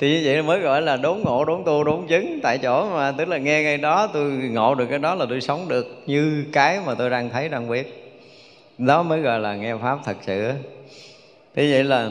Thì 0.00 0.10
như 0.10 0.22
vậy 0.24 0.42
mới 0.42 0.60
gọi 0.60 0.82
là 0.82 0.96
đốn 0.96 1.18
ngộ, 1.18 1.44
đốn 1.44 1.62
tu, 1.64 1.84
đốn 1.84 2.06
chứng 2.08 2.40
tại 2.42 2.58
chỗ 2.58 2.90
mà. 2.90 3.12
Tức 3.12 3.28
là 3.28 3.38
nghe 3.38 3.62
ngay 3.62 3.78
đó, 3.78 4.06
tôi 4.12 4.30
ngộ 4.30 4.74
được 4.74 4.86
cái 4.86 4.98
đó 4.98 5.14
là 5.14 5.26
tôi 5.28 5.40
sống 5.40 5.68
được 5.68 6.02
như 6.06 6.44
cái 6.52 6.80
mà 6.86 6.94
tôi 6.94 7.10
đang 7.10 7.30
thấy, 7.30 7.48
đang 7.48 7.68
biết. 7.68 8.14
Đó 8.78 9.02
mới 9.02 9.20
gọi 9.20 9.40
là 9.40 9.54
nghe 9.54 9.76
pháp 9.76 9.98
thật 10.04 10.16
sự 10.20 10.52
thế 11.54 11.70
vậy 11.72 11.84
là 11.84 12.10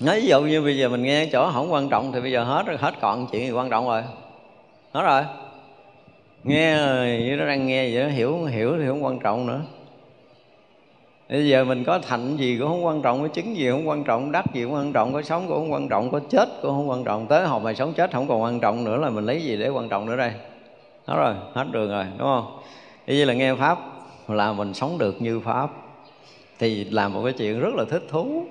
nói 0.00 0.20
ví 0.20 0.26
dụ 0.26 0.40
như 0.40 0.62
bây 0.62 0.78
giờ 0.78 0.88
mình 0.88 1.02
nghe 1.02 1.26
chỗ 1.32 1.50
không 1.52 1.72
quan 1.72 1.88
trọng 1.88 2.12
thì 2.12 2.20
bây 2.20 2.32
giờ 2.32 2.44
hết 2.44 2.66
hết 2.78 2.94
còn 3.00 3.26
chuyện 3.32 3.46
gì 3.46 3.50
quan 3.50 3.70
trọng 3.70 3.86
rồi. 3.86 4.02
Hết 4.92 5.02
rồi. 5.02 5.22
Nghe 6.44 6.76
như 7.24 7.36
nó 7.36 7.46
đang 7.46 7.66
nghe 7.66 7.90
vậy 7.94 8.02
đó 8.02 8.08
hiểu 8.08 8.44
hiểu 8.44 8.76
thì 8.78 8.86
không 8.86 9.04
quan 9.04 9.18
trọng 9.18 9.46
nữa. 9.46 9.60
Bây 11.28 11.48
giờ 11.48 11.64
mình 11.64 11.84
có 11.84 11.98
thành 11.98 12.36
gì 12.36 12.56
cũng 12.58 12.68
không 12.68 12.86
quan 12.86 13.02
trọng, 13.02 13.22
có 13.22 13.28
chứng 13.28 13.56
gì 13.56 13.70
không 13.70 13.88
quan 13.88 14.04
trọng, 14.04 14.32
đắc 14.32 14.44
gì 14.54 14.64
cũng 14.64 14.74
quan 14.74 14.92
trọng, 14.92 15.12
có 15.12 15.22
sống 15.22 15.44
cũng 15.48 15.56
không 15.56 15.72
quan 15.72 15.88
trọng, 15.88 16.10
có 16.10 16.20
chết 16.30 16.48
cũng 16.62 16.70
không 16.70 16.90
quan 16.90 17.04
trọng, 17.04 17.26
tới 17.26 17.46
học 17.46 17.62
mà 17.62 17.74
sống 17.74 17.92
chết 17.92 18.12
không 18.12 18.28
còn 18.28 18.42
quan 18.42 18.60
trọng 18.60 18.84
nữa 18.84 18.96
là 18.96 19.10
mình 19.10 19.26
lấy 19.26 19.42
gì 19.42 19.56
để 19.56 19.68
quan 19.68 19.88
trọng 19.88 20.06
nữa 20.06 20.16
đây? 20.16 20.32
Hết 21.06 21.16
rồi, 21.16 21.34
hết 21.54 21.64
đường 21.70 21.90
rồi, 21.90 22.04
đúng 22.18 22.28
không? 22.28 22.58
Như 23.06 23.24
là 23.24 23.34
nghe 23.34 23.54
pháp, 23.54 23.78
là 24.28 24.52
mình 24.52 24.74
sống 24.74 24.98
được 24.98 25.22
như 25.22 25.40
pháp, 25.40 25.70
thì 26.58 26.84
làm 26.84 27.12
một 27.12 27.20
cái 27.24 27.32
chuyện 27.32 27.60
rất 27.60 27.74
là 27.74 27.84
thích 27.90 28.02
thú 28.08 28.44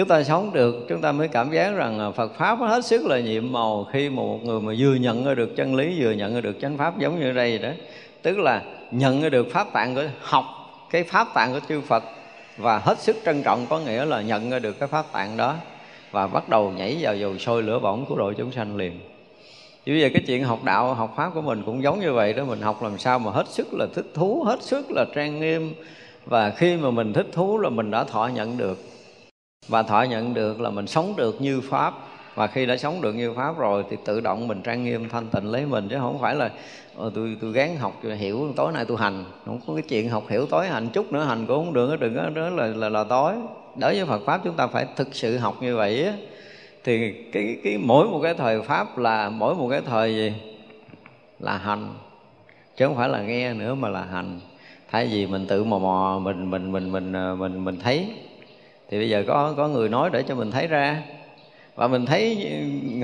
chúng 0.00 0.08
ta 0.08 0.22
sống 0.22 0.52
được, 0.52 0.86
chúng 0.88 1.00
ta 1.00 1.12
mới 1.12 1.28
cảm 1.28 1.50
giác 1.50 1.70
rằng 1.70 1.98
à, 1.98 2.10
Phật 2.10 2.32
pháp 2.38 2.58
hết 2.60 2.84
sức 2.84 3.06
là 3.06 3.20
nhiệm 3.20 3.52
màu 3.52 3.86
khi 3.92 4.08
mà 4.08 4.16
một 4.16 4.38
người 4.44 4.60
mà 4.60 4.72
vừa 4.78 4.94
nhận 4.94 5.34
được 5.34 5.56
chân 5.56 5.74
lý, 5.74 6.02
vừa 6.02 6.10
nhận 6.10 6.42
được 6.42 6.56
chánh 6.60 6.76
pháp 6.76 6.98
giống 6.98 7.20
như 7.20 7.32
đây 7.32 7.58
đó. 7.58 7.68
Tức 8.22 8.38
là 8.38 8.62
nhận 8.90 9.30
được 9.30 9.46
pháp 9.52 9.72
tạng 9.72 9.94
của, 9.94 10.04
học 10.20 10.44
cái 10.90 11.04
pháp 11.04 11.28
tạng 11.34 11.52
của 11.52 11.60
chư 11.68 11.80
Phật 11.80 12.04
và 12.56 12.78
hết 12.78 12.98
sức 12.98 13.16
trân 13.24 13.42
trọng, 13.42 13.66
có 13.66 13.78
nghĩa 13.78 14.04
là 14.04 14.22
nhận 14.22 14.62
được 14.62 14.78
cái 14.78 14.88
pháp 14.88 15.12
tạng 15.12 15.36
đó 15.36 15.54
và 16.10 16.26
bắt 16.26 16.48
đầu 16.48 16.70
nhảy 16.70 16.96
vào 17.00 17.16
dầu 17.16 17.38
sôi 17.38 17.62
lửa 17.62 17.78
bỏng 17.78 18.04
của 18.08 18.16
đội 18.16 18.34
chúng 18.34 18.52
sanh 18.52 18.76
liền. 18.76 19.00
Như 19.86 19.98
vậy 20.00 20.10
cái 20.14 20.22
chuyện 20.26 20.44
học 20.44 20.64
đạo, 20.64 20.94
học 20.94 21.14
pháp 21.16 21.30
của 21.34 21.42
mình 21.42 21.62
cũng 21.66 21.82
giống 21.82 22.00
như 22.00 22.12
vậy 22.12 22.32
đó, 22.32 22.44
mình 22.44 22.60
học 22.60 22.82
làm 22.82 22.98
sao 22.98 23.18
mà 23.18 23.30
hết 23.30 23.48
sức 23.48 23.74
là 23.74 23.86
thích 23.94 24.06
thú, 24.14 24.42
hết 24.46 24.62
sức 24.62 24.90
là 24.90 25.04
trang 25.14 25.40
nghiêm 25.40 25.74
và 26.26 26.50
khi 26.50 26.76
mà 26.76 26.90
mình 26.90 27.12
thích 27.12 27.26
thú 27.32 27.58
là 27.58 27.70
mình 27.70 27.90
đã 27.90 28.04
thọ 28.04 28.30
nhận 28.34 28.58
được 28.58 28.78
và 29.70 29.82
thọ 29.82 30.02
nhận 30.02 30.34
được 30.34 30.60
là 30.60 30.70
mình 30.70 30.86
sống 30.86 31.14
được 31.16 31.40
như 31.40 31.60
pháp. 31.60 31.94
Và 32.34 32.46
khi 32.46 32.66
đã 32.66 32.76
sống 32.76 33.00
được 33.00 33.12
như 33.12 33.32
pháp 33.34 33.58
rồi 33.58 33.84
thì 33.90 33.96
tự 34.04 34.20
động 34.20 34.48
mình 34.48 34.62
trang 34.62 34.84
nghiêm 34.84 35.08
thanh 35.08 35.26
tịnh 35.26 35.50
lấy 35.50 35.66
mình. 35.66 35.88
Chứ 35.88 35.96
không 36.00 36.18
phải 36.20 36.34
là 36.34 36.50
ờ, 36.96 37.10
tôi 37.14 37.36
tôi 37.40 37.52
gán 37.52 37.76
học 37.76 37.92
hiểu 38.18 38.52
tối 38.56 38.72
nay 38.72 38.84
tôi 38.88 38.96
hành. 38.96 39.24
Không 39.46 39.60
có 39.66 39.74
cái 39.74 39.82
chuyện 39.88 40.08
học 40.08 40.24
hiểu 40.28 40.46
tối 40.46 40.66
hành 40.66 40.88
chút 40.88 41.12
nữa 41.12 41.24
hành 41.24 41.46
cũng 41.46 41.64
không 41.64 41.74
được 41.74 42.00
đừng 42.00 42.16
có 42.16 42.30
đó 42.30 42.48
là, 42.48 42.66
là 42.66 42.88
là 42.88 43.04
tối. 43.04 43.34
Đối 43.76 43.94
với 43.94 44.04
Phật 44.04 44.22
pháp 44.26 44.40
chúng 44.44 44.54
ta 44.54 44.66
phải 44.66 44.86
thực 44.96 45.14
sự 45.14 45.36
học 45.36 45.56
như 45.60 45.76
vậy 45.76 46.04
á. 46.04 46.12
Thì 46.84 47.12
cái 47.32 47.56
cái 47.64 47.78
mỗi 47.78 48.08
một 48.08 48.20
cái 48.22 48.34
thời 48.34 48.62
pháp 48.62 48.98
là 48.98 49.30
mỗi 49.30 49.54
một 49.54 49.68
cái 49.70 49.80
thời 49.86 50.14
gì? 50.14 50.32
Là 51.40 51.56
hành. 51.56 51.94
Chứ 52.76 52.86
không 52.86 52.96
phải 52.96 53.08
là 53.08 53.22
nghe 53.22 53.54
nữa 53.54 53.74
mà 53.74 53.88
là 53.88 54.02
hành. 54.02 54.40
Thay 54.90 55.06
vì 55.06 55.26
mình 55.26 55.46
tự 55.46 55.64
mò 55.64 55.78
mò 55.78 56.20
mình 56.22 56.50
mình 56.50 56.72
mình 56.72 56.92
mình 56.92 57.12
mình 57.12 57.38
mình, 57.38 57.64
mình 57.64 57.76
thấy 57.82 58.08
thì 58.90 58.98
bây 58.98 59.08
giờ 59.08 59.24
có 59.26 59.54
có 59.56 59.68
người 59.68 59.88
nói 59.88 60.10
để 60.12 60.22
cho 60.22 60.34
mình 60.34 60.50
thấy 60.50 60.66
ra. 60.66 61.02
Và 61.74 61.88
mình 61.88 62.06
thấy, 62.06 62.50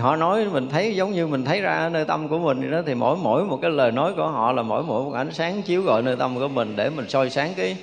họ 0.00 0.16
nói 0.16 0.46
mình 0.52 0.68
thấy 0.68 0.96
giống 0.96 1.12
như 1.12 1.26
mình 1.26 1.44
thấy 1.44 1.60
ra 1.60 1.88
nơi 1.88 2.04
tâm 2.04 2.28
của 2.28 2.38
mình 2.38 2.70
đó, 2.70 2.82
thì 2.86 2.94
mỗi 2.94 3.16
mỗi 3.16 3.44
một 3.44 3.58
cái 3.62 3.70
lời 3.70 3.92
nói 3.92 4.12
của 4.16 4.26
họ 4.26 4.52
là 4.52 4.62
mỗi 4.62 4.82
mỗi 4.82 5.04
một 5.04 5.12
ánh 5.12 5.32
sáng 5.32 5.62
chiếu 5.62 5.82
gọi 5.82 6.02
nơi 6.02 6.16
tâm 6.16 6.38
của 6.38 6.48
mình 6.48 6.76
để 6.76 6.90
mình 6.90 7.08
soi 7.08 7.30
sáng 7.30 7.52
cái 7.56 7.76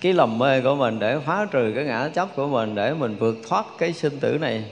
cái 0.00 0.12
lầm 0.12 0.38
mê 0.38 0.60
của 0.60 0.74
mình, 0.74 0.98
để 0.98 1.18
phá 1.18 1.46
trừ 1.50 1.72
cái 1.74 1.84
ngã 1.84 2.08
chấp 2.14 2.36
của 2.36 2.46
mình, 2.46 2.74
để 2.74 2.94
mình 2.94 3.16
vượt 3.16 3.36
thoát 3.48 3.66
cái 3.78 3.92
sinh 3.92 4.20
tử 4.20 4.38
này. 4.40 4.64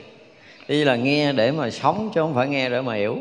Đây 0.68 0.84
là 0.84 0.96
nghe 0.96 1.32
để 1.32 1.52
mà 1.52 1.70
sống 1.70 2.10
chứ 2.14 2.20
không 2.20 2.34
phải 2.34 2.48
nghe 2.48 2.68
để 2.68 2.80
mà 2.80 2.94
hiểu. 2.94 3.18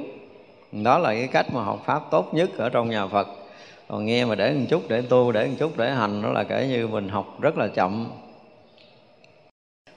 Đó 0.72 0.98
là 0.98 1.14
cái 1.14 1.28
cách 1.28 1.54
mà 1.54 1.64
học 1.64 1.84
pháp 1.86 2.12
tốt 2.12 2.34
nhất 2.34 2.50
ở 2.58 2.70
trong 2.70 2.90
nhà 2.90 3.08
Phật. 3.08 3.28
Còn 3.88 4.06
nghe 4.06 4.26
mà 4.26 4.36
để 4.36 4.54
một 4.54 4.66
chút, 4.70 4.90
để 4.90 5.02
tu, 5.02 5.32
để 5.32 5.48
một 5.48 5.54
chút, 5.60 5.78
để 5.78 5.92
hành, 5.92 6.22
đó 6.22 6.30
là 6.30 6.44
kể 6.44 6.68
như 6.68 6.88
mình 6.88 7.10
học 7.10 7.42
rất 7.42 7.58
là 7.58 7.68
chậm. 7.68 8.08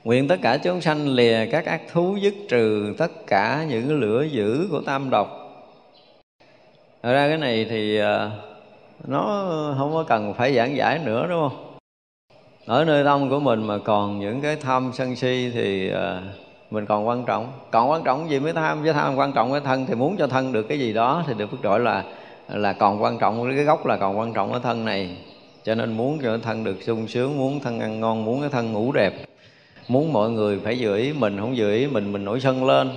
Nguyện 0.04 0.28
tất 0.28 0.36
cả 0.42 0.56
chúng 0.56 0.80
sanh 0.80 1.08
lìa 1.08 1.46
các 1.46 1.66
ác 1.66 1.80
thú 1.92 2.16
dứt 2.16 2.34
trừ 2.48 2.94
tất 2.98 3.26
cả 3.26 3.64
những 3.68 4.00
lửa 4.00 4.22
dữ 4.22 4.68
của 4.70 4.80
tam 4.80 5.10
độc. 5.10 5.28
Thật 7.02 7.12
ra 7.12 7.28
cái 7.28 7.38
này 7.38 7.66
thì 7.70 7.98
à, 7.98 8.30
nó 9.06 9.44
không 9.78 9.92
có 9.92 10.04
cần 10.08 10.34
phải 10.34 10.54
giảng 10.54 10.76
giải 10.76 10.98
nữa, 11.04 11.26
đúng 11.30 11.48
không? 11.48 11.76
Ở 12.66 12.84
nơi 12.84 13.04
tâm 13.04 13.30
của 13.30 13.40
mình 13.40 13.66
mà 13.66 13.78
còn 13.78 14.20
những 14.20 14.40
cái 14.40 14.56
tham 14.56 14.90
sân 14.94 15.16
si 15.16 15.50
thì 15.54 15.90
à, 15.90 16.22
mình 16.70 16.86
còn 16.86 17.06
quan 17.06 17.24
trọng. 17.24 17.52
Còn 17.70 17.90
quan 17.90 18.02
trọng 18.04 18.30
gì 18.30 18.40
mới 18.40 18.52
tham? 18.52 18.82
với 18.82 18.92
tham 18.92 19.16
quan 19.16 19.32
trọng 19.32 19.52
cái 19.52 19.60
thân 19.60 19.86
thì 19.86 19.94
muốn 19.94 20.16
cho 20.16 20.26
thân 20.26 20.52
được 20.52 20.62
cái 20.62 20.78
gì 20.78 20.92
đó 20.92 21.24
thì 21.26 21.34
được 21.34 21.50
phước 21.50 21.62
gọi 21.62 21.80
là 21.80 22.04
là 22.48 22.72
còn 22.72 23.02
quan 23.02 23.18
trọng 23.18 23.50
cái 23.56 23.64
gốc 23.64 23.86
là 23.86 23.96
còn 23.96 24.18
quan 24.18 24.32
trọng 24.32 24.52
ở 24.52 24.58
thân 24.58 24.84
này 24.84 25.16
cho 25.64 25.74
nên 25.74 25.96
muốn 25.96 26.18
cho 26.22 26.38
thân 26.38 26.64
được 26.64 26.82
sung 26.82 27.08
sướng, 27.08 27.38
muốn 27.38 27.60
thân 27.60 27.80
ăn 27.80 28.00
ngon, 28.00 28.24
muốn 28.24 28.40
cái 28.40 28.50
thân 28.50 28.72
ngủ 28.72 28.92
đẹp 28.92 29.23
muốn 29.88 30.12
mọi 30.12 30.30
người 30.30 30.60
phải 30.64 30.78
dự 30.78 30.96
ý 30.96 31.12
mình 31.12 31.38
không 31.40 31.56
dự 31.56 31.72
ý 31.72 31.86
mình 31.86 32.12
mình 32.12 32.24
nổi 32.24 32.40
sân 32.40 32.64
lên. 32.64 32.90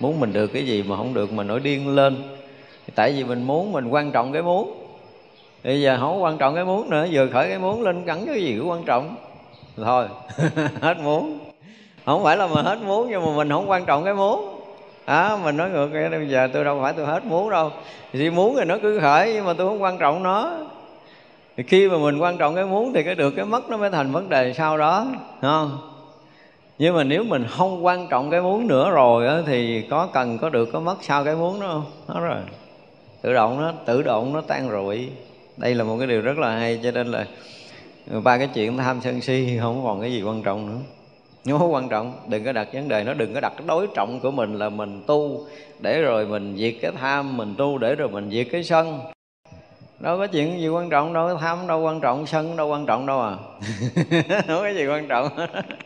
Muốn 0.00 0.20
mình 0.20 0.32
được 0.32 0.46
cái 0.46 0.66
gì 0.66 0.82
mà 0.82 0.96
không 0.96 1.14
được 1.14 1.32
mình 1.32 1.46
nổi 1.46 1.60
điên 1.60 1.94
lên. 1.94 2.16
Tại 2.94 3.12
vì 3.12 3.24
mình 3.24 3.42
muốn 3.42 3.72
mình 3.72 3.88
quan 3.88 4.12
trọng 4.12 4.32
cái 4.32 4.42
muốn. 4.42 4.82
Bây 5.64 5.80
giờ 5.80 5.96
không 6.00 6.22
quan 6.22 6.38
trọng 6.38 6.54
cái 6.54 6.64
muốn 6.64 6.90
nữa 6.90 7.06
vừa 7.10 7.26
khởi 7.26 7.48
cái 7.48 7.58
muốn 7.58 7.82
lên 7.82 8.04
gắn 8.04 8.26
cái 8.26 8.42
gì 8.42 8.56
cũng 8.58 8.70
quan 8.70 8.84
trọng. 8.84 9.14
Thôi 9.76 10.06
hết 10.80 10.98
muốn. 11.02 11.38
Không 12.04 12.24
phải 12.24 12.36
là 12.36 12.46
mình 12.46 12.64
hết 12.64 12.78
muốn 12.86 13.08
nhưng 13.10 13.24
mà 13.24 13.36
mình 13.36 13.50
không 13.50 13.70
quan 13.70 13.84
trọng 13.84 14.04
cái 14.04 14.14
muốn. 14.14 14.60
À, 15.04 15.38
mình 15.44 15.56
nói 15.56 15.70
ngược 15.70 15.88
cái 15.92 16.08
bây 16.08 16.28
giờ 16.28 16.48
tôi 16.52 16.64
đâu 16.64 16.78
phải 16.82 16.92
tôi 16.92 17.06
hết 17.06 17.24
muốn 17.24 17.50
đâu. 17.50 17.70
Thì 18.12 18.30
muốn 18.30 18.56
thì 18.58 18.64
nó 18.64 18.78
cứ 18.82 19.00
khởi 19.00 19.32
nhưng 19.34 19.44
mà 19.44 19.54
tôi 19.54 19.68
không 19.68 19.82
quan 19.82 19.98
trọng 19.98 20.22
nó. 20.22 20.52
Thì 21.56 21.62
khi 21.62 21.88
mà 21.88 21.98
mình 21.98 22.18
quan 22.18 22.38
trọng 22.38 22.54
cái 22.54 22.64
muốn 22.64 22.92
thì 22.92 23.02
cái 23.02 23.14
được 23.14 23.30
cái 23.30 23.44
mất 23.44 23.70
nó 23.70 23.76
mới 23.76 23.90
thành 23.90 24.12
vấn 24.12 24.28
đề 24.28 24.52
sau 24.52 24.78
đó 24.78 25.06
không? 25.40 25.95
Nhưng 26.78 26.94
mà 26.96 27.04
nếu 27.04 27.24
mình 27.24 27.46
không 27.48 27.84
quan 27.84 28.06
trọng 28.08 28.30
cái 28.30 28.42
muốn 28.42 28.66
nữa 28.66 28.90
rồi 28.90 29.26
á, 29.26 29.42
thì 29.46 29.82
có 29.82 30.08
cần 30.12 30.38
có 30.38 30.48
được 30.48 30.68
có 30.72 30.80
mất 30.80 30.96
sau 31.00 31.24
cái 31.24 31.36
muốn 31.36 31.60
đó 31.60 31.66
không? 31.72 32.14
Đó 32.14 32.20
rồi. 32.20 32.40
Tự 33.22 33.34
động 33.34 33.60
nó 33.60 33.72
tự 33.86 34.02
động 34.02 34.32
nó 34.32 34.40
tan 34.40 34.70
rụi. 34.70 35.08
Đây 35.56 35.74
là 35.74 35.84
một 35.84 35.96
cái 35.98 36.06
điều 36.06 36.20
rất 36.20 36.38
là 36.38 36.50
hay 36.50 36.80
cho 36.82 36.90
nên 36.90 37.06
là 37.06 37.26
ba 38.24 38.38
cái 38.38 38.48
chuyện 38.54 38.76
tham 38.76 39.00
sân 39.00 39.20
si 39.20 39.58
không 39.60 39.84
còn 39.84 40.00
cái 40.00 40.12
gì 40.12 40.22
quan 40.22 40.42
trọng 40.42 40.66
nữa. 40.66 40.78
Nó 41.44 41.66
quan 41.66 41.88
trọng. 41.88 42.12
Đừng 42.28 42.44
có 42.44 42.52
đặt 42.52 42.68
vấn 42.72 42.88
đề 42.88 43.04
nó 43.04 43.14
đừng 43.14 43.34
có 43.34 43.40
đặt 43.40 43.52
cái 43.56 43.66
đối 43.66 43.86
trọng 43.94 44.20
của 44.20 44.30
mình 44.30 44.58
là 44.58 44.68
mình 44.68 45.02
tu 45.06 45.46
để 45.80 46.02
rồi 46.02 46.26
mình 46.26 46.56
diệt 46.56 46.74
cái 46.82 46.92
tham 47.00 47.36
mình 47.36 47.54
tu 47.58 47.78
để 47.78 47.94
rồi 47.94 48.08
mình 48.08 48.30
diệt 48.30 48.46
cái 48.52 48.64
sân. 48.64 49.00
Đâu 50.00 50.18
có 50.18 50.26
chuyện 50.26 50.60
gì 50.60 50.68
quan 50.68 50.90
trọng 50.90 51.12
đâu 51.12 51.36
tham 51.36 51.66
đâu 51.66 51.80
quan 51.80 52.00
trọng 52.00 52.26
sân 52.26 52.56
đâu 52.56 52.68
quan 52.68 52.86
trọng 52.86 53.06
đâu 53.06 53.20
à. 53.20 53.36
Không 54.46 54.60
có 54.60 54.68
gì 54.68 54.86
quan 54.86 55.08
trọng. 55.08 55.28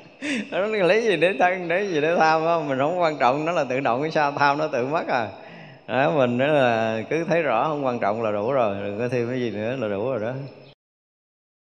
nó 0.50 0.66
lấy 0.66 1.02
gì 1.02 1.16
để 1.16 1.34
thân 1.38 1.68
để 1.68 1.84
gì 1.84 2.00
để 2.00 2.16
tham 2.16 2.40
không? 2.44 2.68
Mình 2.68 2.78
không 2.78 3.00
quan 3.00 3.18
trọng 3.18 3.44
nó 3.44 3.52
là 3.52 3.64
tự 3.64 3.80
động 3.80 4.02
cái 4.02 4.10
sao 4.10 4.32
tham 4.32 4.58
nó 4.58 4.68
tự 4.68 4.86
mất 4.86 5.08
à? 5.08 5.28
Đó, 5.86 6.10
mình 6.10 6.38
đó 6.38 6.46
là 6.46 7.02
cứ 7.10 7.24
thấy 7.24 7.42
rõ 7.42 7.64
không 7.68 7.84
quan 7.84 7.98
trọng 7.98 8.22
là 8.22 8.30
đủ 8.30 8.52
rồi 8.52 8.76
đừng 8.82 8.98
có 8.98 9.08
thêm 9.08 9.28
cái 9.28 9.40
gì 9.40 9.50
nữa 9.50 9.76
là 9.76 9.88
đủ 9.88 10.10
rồi 10.10 10.20
đó. 10.20 10.32